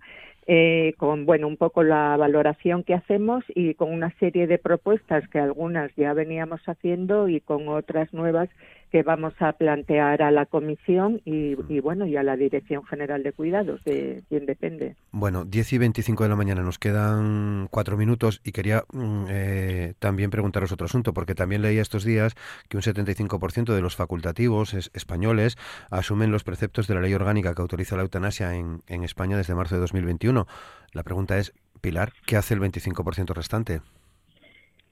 eh, 0.52 0.94
con 0.98 1.26
bueno 1.26 1.46
un 1.46 1.56
poco 1.56 1.84
la 1.84 2.16
valoración 2.16 2.82
que 2.82 2.94
hacemos 2.94 3.44
y 3.54 3.74
con 3.74 3.92
una 3.92 4.10
serie 4.18 4.48
de 4.48 4.58
propuestas 4.58 5.28
que 5.28 5.38
algunas 5.38 5.94
ya 5.94 6.12
veníamos 6.12 6.60
haciendo 6.66 7.28
y 7.28 7.40
con 7.40 7.68
otras 7.68 8.12
nuevas 8.12 8.48
que 8.90 9.02
vamos 9.02 9.34
a 9.38 9.52
plantear 9.52 10.22
a 10.22 10.30
la 10.30 10.46
comisión 10.46 11.20
y, 11.24 11.54
bueno 11.80 12.06
y 12.06 12.16
a 12.16 12.22
la 12.22 12.36
Dirección 12.36 12.84
General 12.84 13.22
de 13.22 13.32
Cuidados 13.32 13.82
de 13.84 14.22
quien 14.28 14.46
depende. 14.46 14.96
Bueno, 15.12 15.44
10 15.44 15.72
y 15.74 15.78
25 15.78 16.24
de 16.24 16.28
la 16.28 16.36
mañana 16.36 16.62
nos 16.62 16.78
quedan 16.78 17.68
cuatro 17.70 17.96
minutos 17.96 18.40
y 18.44 18.52
quería 18.52 18.84
mm, 18.92 19.24
eh, 19.28 19.94
también 19.98 20.30
preguntaros 20.30 20.72
otro 20.72 20.86
asunto 20.86 21.12
porque 21.12 21.34
también 21.34 21.62
leía 21.62 21.82
estos 21.82 22.04
días 22.04 22.34
que 22.68 22.76
un 22.76 22.82
75% 22.82 23.74
de 23.74 23.80
los 23.80 23.96
facultativos 23.96 24.74
españoles 24.74 25.56
asumen 25.90 26.32
los 26.32 26.44
preceptos 26.44 26.86
de 26.86 26.94
la 26.94 27.00
ley 27.00 27.14
orgánica 27.14 27.54
que 27.54 27.62
autoriza 27.62 27.96
la 27.96 28.02
eutanasia 28.02 28.54
en, 28.54 28.82
en 28.88 29.04
España 29.04 29.36
desde 29.36 29.54
marzo 29.54 29.76
de 29.76 29.82
2021. 29.82 30.46
La 30.92 31.02
pregunta 31.02 31.38
es, 31.38 31.52
Pilar, 31.80 32.12
¿qué 32.26 32.36
hace 32.36 32.54
el 32.54 32.60
25% 32.60 33.34
restante? 33.34 33.80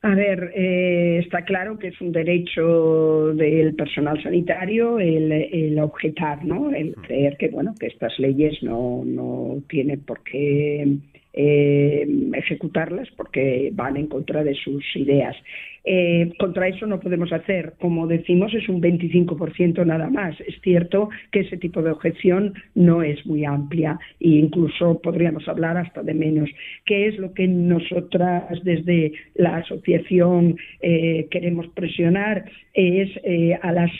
A 0.00 0.14
ver, 0.14 0.52
eh, 0.54 1.18
está 1.24 1.44
claro 1.44 1.76
que 1.76 1.88
es 1.88 2.00
un 2.00 2.12
derecho 2.12 3.34
del 3.34 3.74
personal 3.74 4.22
sanitario 4.22 5.00
el, 5.00 5.76
objetar, 5.80 6.44
¿no? 6.44 6.70
El 6.70 6.94
creer 6.94 7.36
que, 7.36 7.48
bueno, 7.48 7.74
que 7.78 7.88
estas 7.88 8.16
leyes 8.20 8.62
no, 8.62 9.02
no 9.04 9.60
tienen 9.68 10.00
por 10.00 10.22
qué 10.22 10.98
eh, 11.32 12.06
ejecutarlas 12.34 13.08
porque 13.16 13.70
van 13.72 13.96
en 13.96 14.06
contra 14.06 14.44
de 14.44 14.54
sus 14.54 14.84
ideas. 14.94 15.36
Eh, 15.84 16.32
contra 16.38 16.68
eso 16.68 16.86
no 16.86 17.00
podemos 17.00 17.32
hacer. 17.32 17.74
Como 17.80 18.06
decimos, 18.06 18.52
es 18.54 18.68
un 18.68 18.80
25% 18.80 19.84
nada 19.86 20.10
más. 20.10 20.38
Es 20.40 20.60
cierto 20.60 21.08
que 21.32 21.40
ese 21.40 21.56
tipo 21.56 21.82
de 21.82 21.90
objeción 21.90 22.54
no 22.74 23.02
es 23.02 23.24
muy 23.26 23.44
amplia 23.44 23.98
e 24.20 24.28
incluso 24.28 25.00
podríamos 25.00 25.48
hablar 25.48 25.76
hasta 25.76 26.02
de 26.02 26.14
menos. 26.14 26.50
¿Qué 26.84 27.08
es 27.08 27.18
lo 27.18 27.32
que 27.32 27.46
nosotras 27.46 28.44
desde 28.64 29.12
la 29.34 29.56
asociación 29.56 30.56
eh, 30.80 31.26
queremos 31.30 31.66
presionar? 31.68 32.44
Es 32.74 33.08
eh, 33.24 33.58
a 33.60 33.72
las 33.72 33.90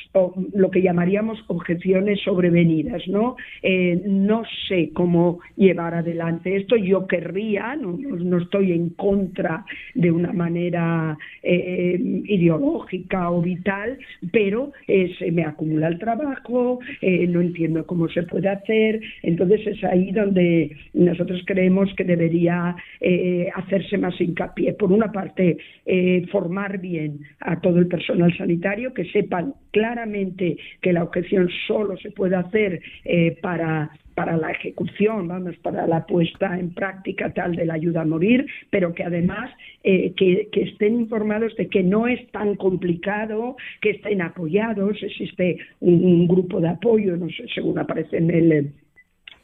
lo 0.54 0.70
que 0.70 0.82
llamaríamos 0.82 1.42
objeciones 1.48 2.20
sobrevenidas, 2.20 3.06
¿no? 3.08 3.36
no 4.06 4.42
sé 4.68 4.90
cómo 4.92 5.40
llevar 5.56 5.94
adelante 5.94 6.56
esto. 6.56 6.76
Yo 6.76 7.06
querría, 7.06 7.76
no, 7.76 7.96
no 7.96 8.38
estoy 8.38 8.72
en 8.72 8.90
contra 8.90 9.64
de 9.94 10.10
una 10.10 10.32
manera 10.32 11.16
eh, 11.70 11.98
ideológica 12.24 13.30
o 13.30 13.42
vital, 13.42 13.98
pero 14.32 14.72
eh, 14.86 15.12
se 15.18 15.30
me 15.30 15.44
acumula 15.44 15.88
el 15.88 15.98
trabajo, 15.98 16.80
eh, 17.02 17.26
no 17.26 17.42
entiendo 17.42 17.84
cómo 17.84 18.08
se 18.08 18.22
puede 18.22 18.48
hacer, 18.48 19.00
entonces 19.22 19.66
es 19.66 19.84
ahí 19.84 20.10
donde 20.10 20.74
nosotros 20.94 21.42
creemos 21.44 21.92
que 21.94 22.04
debería 22.04 22.74
hacerse 23.54 23.98
más 23.98 24.18
hincapié. 24.18 24.72
Por 24.72 24.92
una 24.92 25.12
parte, 25.12 25.58
formar 26.30 26.78
bien 26.78 27.20
a 27.40 27.60
todo 27.60 27.78
el 27.78 27.86
personal 27.86 28.34
sanitario, 28.36 28.94
que 28.94 29.04
sepan 29.06 29.54
claramente 29.70 30.56
que 30.80 30.92
la 30.92 31.04
objeción 31.04 31.48
solo 31.66 31.96
se 31.98 32.10
puede 32.12 32.36
hacer 32.36 32.80
para 33.42 33.90
para 34.18 34.36
la 34.36 34.50
ejecución, 34.50 35.28
vamos, 35.28 35.56
para 35.58 35.86
la 35.86 36.04
puesta 36.04 36.58
en 36.58 36.74
práctica 36.74 37.32
tal 37.32 37.54
de 37.54 37.64
la 37.64 37.74
ayuda 37.74 38.00
a 38.00 38.04
morir, 38.04 38.44
pero 38.68 38.92
que 38.92 39.04
además 39.04 39.48
eh, 39.84 40.12
que, 40.16 40.48
estén 40.52 41.02
informados 41.02 41.54
de 41.54 41.68
que 41.68 41.84
no 41.84 42.08
es 42.08 42.28
tan 42.32 42.56
complicado, 42.56 43.56
que 43.80 43.90
estén 43.90 44.20
apoyados, 44.20 45.00
existe 45.00 45.58
un, 45.78 46.26
grupo 46.26 46.60
de 46.60 46.68
apoyo, 46.68 47.16
no 47.16 47.28
sé, 47.28 47.46
según 47.54 47.78
aparece 47.78 48.16
en 48.16 48.30
el 48.32 48.72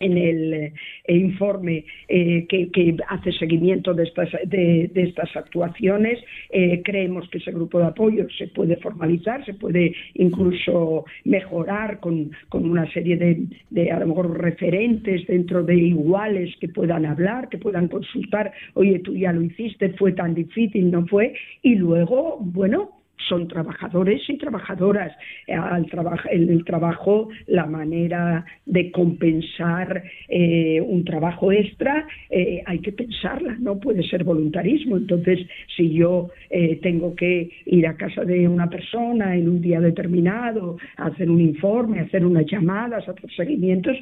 en 0.05 0.19
el 0.19 0.55
eh, 0.55 0.73
informe 1.09 1.85
eh, 2.09 2.47
que, 2.49 2.97
hace 3.09 3.33
seguimiento 3.33 3.95
de 3.95 4.05
estas, 4.05 4.29
de, 4.47 4.90
estas 4.95 5.35
actuaciones. 5.37 6.19
Eh, 6.51 6.83
creemos 6.85 7.29
que 7.31 7.38
ese 7.38 7.53
grupo 7.53 7.79
de 7.79 7.87
apoyo 7.87 8.27
se 8.37 8.49
puede 8.49 8.77
formalizar, 8.77 9.45
se 9.45 9.55
puede 9.55 9.95
incluso 10.14 11.05
mejorar 11.25 12.01
con, 12.01 12.31
una 12.53 12.90
serie 12.93 13.17
de, 13.17 13.43
de, 13.71 13.90
a 13.90 14.01
lo 14.01 14.07
mejor, 14.09 14.40
referentes 14.40 15.27
dentro 15.27 15.62
de 15.62 15.75
iguales 15.77 16.55
que 16.61 16.69
puedan 16.69 17.07
hablar, 17.07 17.49
que 17.49 17.59
puedan 17.59 17.88
consultar, 17.88 18.53
oye, 18.75 18.99
tú 19.01 19.14
ya 19.14 19.33
lo 19.33 19.43
hiciste, 19.43 19.90
fue 19.90 20.12
tan 20.12 20.35
difícil, 20.35 20.90
no 20.90 21.07
fue, 21.07 21.35
y 21.62 21.75
luego, 21.77 22.38
bueno, 22.40 23.04
son 23.29 23.49
trabajadores 23.49 24.23
y 24.29 24.37
trabajadoras. 24.37 25.13
Al 25.49 25.87
en 26.31 26.51
el 26.51 26.65
trabajo, 26.65 27.29
la 27.47 27.67
manera 27.67 28.45
de 28.67 28.91
compensar 28.91 30.03
eh, 30.29 30.81
un 30.81 31.05
trabajo 31.05 31.53
extra 31.53 32.07
eh, 32.31 32.63
hay 32.67 32.79
que 32.81 32.93
pensarla, 32.93 33.57
no 33.61 33.79
puede 33.79 34.03
ser 34.03 34.25
voluntarismo. 34.25 34.97
Entonces, 34.97 35.41
si 35.77 35.93
yo 35.93 36.31
eh, 36.51 36.79
tengo 36.83 37.15
que 37.15 37.51
ir 37.67 37.87
a 37.87 37.97
casa 37.97 38.25
de 38.25 38.49
una 38.49 38.69
persona 38.69 39.37
en 39.37 39.49
un 39.49 39.61
día 39.61 39.81
determinado, 39.81 40.79
hacer 40.97 41.31
un 41.31 41.41
informe, 41.41 42.01
hacer 42.01 42.25
unas 42.25 42.47
llamadas, 42.47 43.09
hacer 43.09 43.31
seguimientos, 43.37 43.97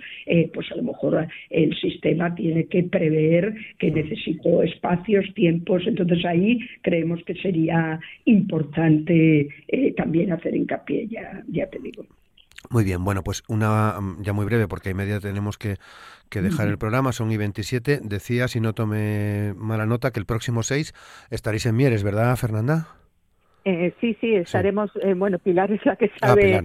pues 0.52 0.70
a 0.72 0.76
lo 0.76 0.82
mejor 0.82 1.26
el 1.50 1.74
sistema 1.76 2.34
tiene 2.34 2.64
que 2.64 2.84
prever 2.84 3.54
que 3.78 3.90
necesito 3.90 4.62
espacios, 4.62 5.32
tiempos. 5.34 5.82
Entonces, 5.86 6.24
ahí 6.24 6.58
creemos 6.82 7.22
que 7.24 7.34
sería 7.34 8.00
importante 8.24 9.11
eh, 9.12 9.94
también 9.96 10.32
hacer 10.32 10.54
hincapié, 10.54 11.08
ya, 11.08 11.42
ya 11.48 11.68
te 11.68 11.78
digo. 11.78 12.04
Muy 12.70 12.84
bien, 12.84 13.04
bueno, 13.04 13.22
pues 13.22 13.42
una 13.48 14.00
mm, 14.00 14.22
ya 14.22 14.32
muy 14.32 14.44
breve, 14.44 14.68
porque 14.68 14.90
a 14.90 14.94
media 14.94 15.20
tenemos 15.20 15.58
que, 15.58 15.76
dejar 16.30 16.68
el 16.68 16.78
programa, 16.78 17.12
son 17.12 17.30
y 17.30 17.36
27. 17.36 18.00
Decía, 18.02 18.48
si 18.48 18.60
no 18.60 18.72
tome 18.72 19.52
mala 19.56 19.84
nota, 19.84 20.12
que 20.12 20.20
el 20.20 20.26
próximo 20.26 20.62
6 20.62 20.94
estaréis 21.30 21.66
en 21.66 21.76
Mieres, 21.76 22.02
¿verdad, 22.02 22.34
Fernanda? 22.36 22.88
Eh, 23.64 23.92
sí, 24.00 24.16
sí, 24.20 24.34
estaremos. 24.34 24.90
Eh, 25.00 25.14
bueno, 25.14 25.38
Pilar 25.38 25.70
es 25.70 25.84
la 25.86 25.96
que 25.96 26.10
ah, 26.20 26.28
sabe 26.28 26.62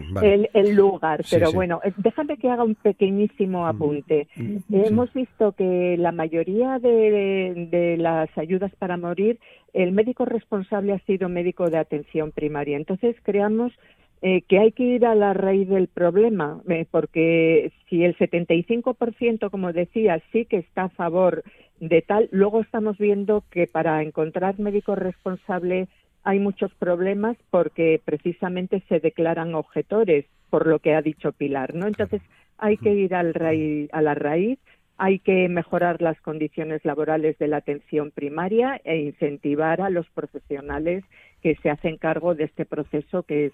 el, 0.54 0.76
lugar, 0.76 1.24
pero 1.30 1.52
bueno, 1.52 1.80
déjame 1.98 2.38
que 2.38 2.50
haga 2.50 2.64
un 2.64 2.76
pequeñísimo 2.76 3.64
mm, 3.64 3.66
apunte. 3.66 4.28
Mm, 4.36 4.58
Hemos 4.74 5.14
visto 5.14 5.52
que 5.52 5.96
la 5.98 6.12
mayoría 6.12 6.80
de, 6.80 7.68
de, 7.70 7.98
las 7.98 8.36
ayudas 8.38 8.72
para 8.80 8.98
morir, 8.98 9.40
el 9.74 9.92
médico 9.92 10.26
responsable 10.26 10.94
ha 10.94 11.00
sido 11.00 11.30
médico 11.30 11.70
de 11.70 11.78
atención 11.78 12.32
primaria. 12.32 12.78
Entonces, 12.78 13.16
creamos 13.22 13.74
eh, 14.24 14.42
que 14.48 14.58
hay 14.58 14.72
que 14.72 14.84
ir 14.84 15.06
a 15.06 15.14
la 15.14 15.36
raíz 15.36 15.70
del 15.70 15.88
problema, 15.88 16.60
porque 16.90 17.72
si 17.88 18.04
el 18.04 18.18
75%, 18.18 19.52
como 19.52 19.72
decía, 19.72 20.20
sí 20.32 20.46
que 20.46 20.58
está 20.58 20.86
a 20.86 20.90
favor 20.90 21.44
de 21.80 22.02
tal, 22.02 22.28
luego 22.32 22.62
estamos 22.62 22.98
viendo 22.98 23.44
que 23.52 23.68
para 23.68 24.02
encontrar 24.02 24.60
médico 24.60 24.96
responsable 24.96 25.88
hay 26.24 26.40
muchos 26.40 26.74
problemas 26.76 27.38
porque 27.50 28.02
precisamente 28.04 28.84
se 28.90 29.00
declaran 29.00 29.56
objetores, 29.56 30.26
por 30.50 30.68
lo 30.68 30.80
que 30.80 30.94
ha 30.94 31.02
dicho 31.02 31.32
Pilar, 31.32 31.74
¿no? 31.74 31.88
Entonces 31.88 32.22
hay 32.58 32.78
que 32.78 32.94
ir 32.94 33.14
al 33.16 33.34
a 33.92 34.02
la 34.02 34.16
raíz, 34.16 34.60
hay 34.98 35.20
que 35.20 35.48
mejorar 35.48 36.02
las 36.02 36.20
condiciones 36.22 36.84
laborales 36.84 37.38
de 37.38 37.48
la 37.48 37.58
atención 37.58 38.12
primaria 38.12 38.82
e 38.84 38.98
incentivar 38.98 39.82
a 39.82 39.90
los 39.90 40.10
profesionales 40.10 41.04
que 41.42 41.56
se 41.56 41.70
hacen 41.70 41.98
cargo 41.98 42.34
de 42.34 42.46
este 42.46 42.66
proceso 42.66 43.24
que 43.24 43.48
es 43.48 43.54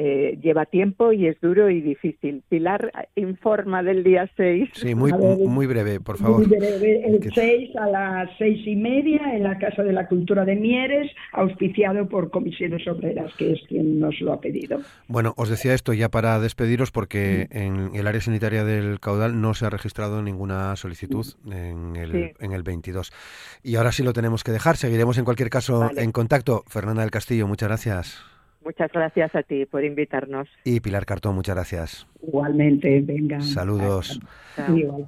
eh, 0.00 0.38
lleva 0.40 0.64
tiempo 0.64 1.12
y 1.12 1.26
es 1.26 1.40
duro 1.40 1.68
y 1.68 1.80
difícil. 1.80 2.44
Pilar 2.48 2.92
informa 3.16 3.82
del 3.82 4.04
día 4.04 4.30
6. 4.36 4.70
Sí, 4.74 4.94
muy, 4.94 5.12
muy 5.12 5.66
breve, 5.66 5.98
por 5.98 6.18
favor. 6.18 6.46
Muy 6.46 6.56
breve. 6.56 7.02
El 7.08 7.32
6 7.34 7.74
a 7.74 7.86
las 7.88 8.30
seis 8.38 8.64
y 8.64 8.76
media 8.76 9.34
en 9.34 9.42
la 9.42 9.58
Casa 9.58 9.82
de 9.82 9.92
la 9.92 10.06
Cultura 10.06 10.44
de 10.44 10.54
Mieres, 10.54 11.10
auspiciado 11.32 12.08
por 12.08 12.30
Comisiones 12.30 12.86
Obreras, 12.86 13.32
que 13.36 13.54
es 13.54 13.60
quien 13.66 13.98
nos 13.98 14.20
lo 14.20 14.34
ha 14.34 14.40
pedido. 14.40 14.80
Bueno, 15.08 15.34
os 15.36 15.48
decía 15.48 15.74
esto 15.74 15.92
ya 15.92 16.08
para 16.10 16.38
despediros 16.38 16.92
porque 16.92 17.48
en 17.50 17.90
el 17.96 18.06
área 18.06 18.20
sanitaria 18.20 18.62
del 18.62 19.00
caudal 19.00 19.40
no 19.40 19.54
se 19.54 19.66
ha 19.66 19.70
registrado 19.70 20.22
ninguna 20.22 20.76
solicitud 20.76 21.26
en 21.50 21.96
el, 21.96 22.34
en 22.38 22.52
el 22.52 22.62
22. 22.62 23.12
Y 23.64 23.74
ahora 23.74 23.90
sí 23.90 24.04
lo 24.04 24.12
tenemos 24.12 24.44
que 24.44 24.52
dejar. 24.52 24.76
Seguiremos 24.76 25.18
en 25.18 25.24
cualquier 25.24 25.50
caso 25.50 25.90
en 25.96 26.12
contacto. 26.12 26.62
Fernanda 26.68 27.02
del 27.02 27.10
Castillo, 27.10 27.48
muchas 27.48 27.68
gracias. 27.68 28.37
Muchas 28.64 28.90
gracias 28.92 29.34
a 29.34 29.42
ti 29.42 29.66
por 29.66 29.84
invitarnos. 29.84 30.48
Y 30.64 30.80
Pilar 30.80 31.06
Cartón, 31.06 31.34
muchas 31.34 31.54
gracias. 31.54 32.06
Igualmente, 32.22 33.00
venga. 33.00 33.40
Saludos. 33.40 34.20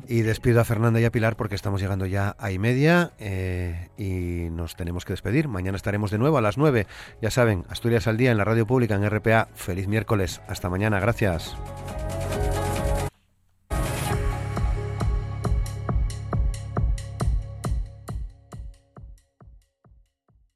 Y 0.09 0.23
despido 0.23 0.61
a 0.61 0.65
Fernanda 0.65 1.01
y 1.01 1.05
a 1.05 1.11
Pilar 1.11 1.37
porque 1.37 1.57
estamos 1.57 1.81
llegando 1.81 2.07
ya 2.07 2.37
a 2.39 2.53
y 2.53 2.59
media 2.59 3.13
eh, 3.19 3.89
y 3.99 4.49
nos 4.51 4.77
tenemos 4.77 5.05
que 5.05 5.13
despedir. 5.13 5.49
Mañana 5.49 5.77
estaremos 5.77 6.11
de 6.11 6.19
nuevo 6.19 6.39
a 6.39 6.43
las 6.43 6.57
nueve. 6.57 6.87
Ya 7.21 7.31
saben, 7.31 7.65
Asturias 7.69 8.07
al 8.07 8.17
día 8.17 8.31
en 8.31 8.39
la 8.39 8.45
radio 8.45 8.67
pública 8.67 8.95
en 8.95 9.09
RPA. 9.09 9.49
Feliz 9.55 9.89
miércoles. 9.89 10.41
Hasta 10.47 10.71
mañana. 10.71 11.01
Gracias. 11.01 11.57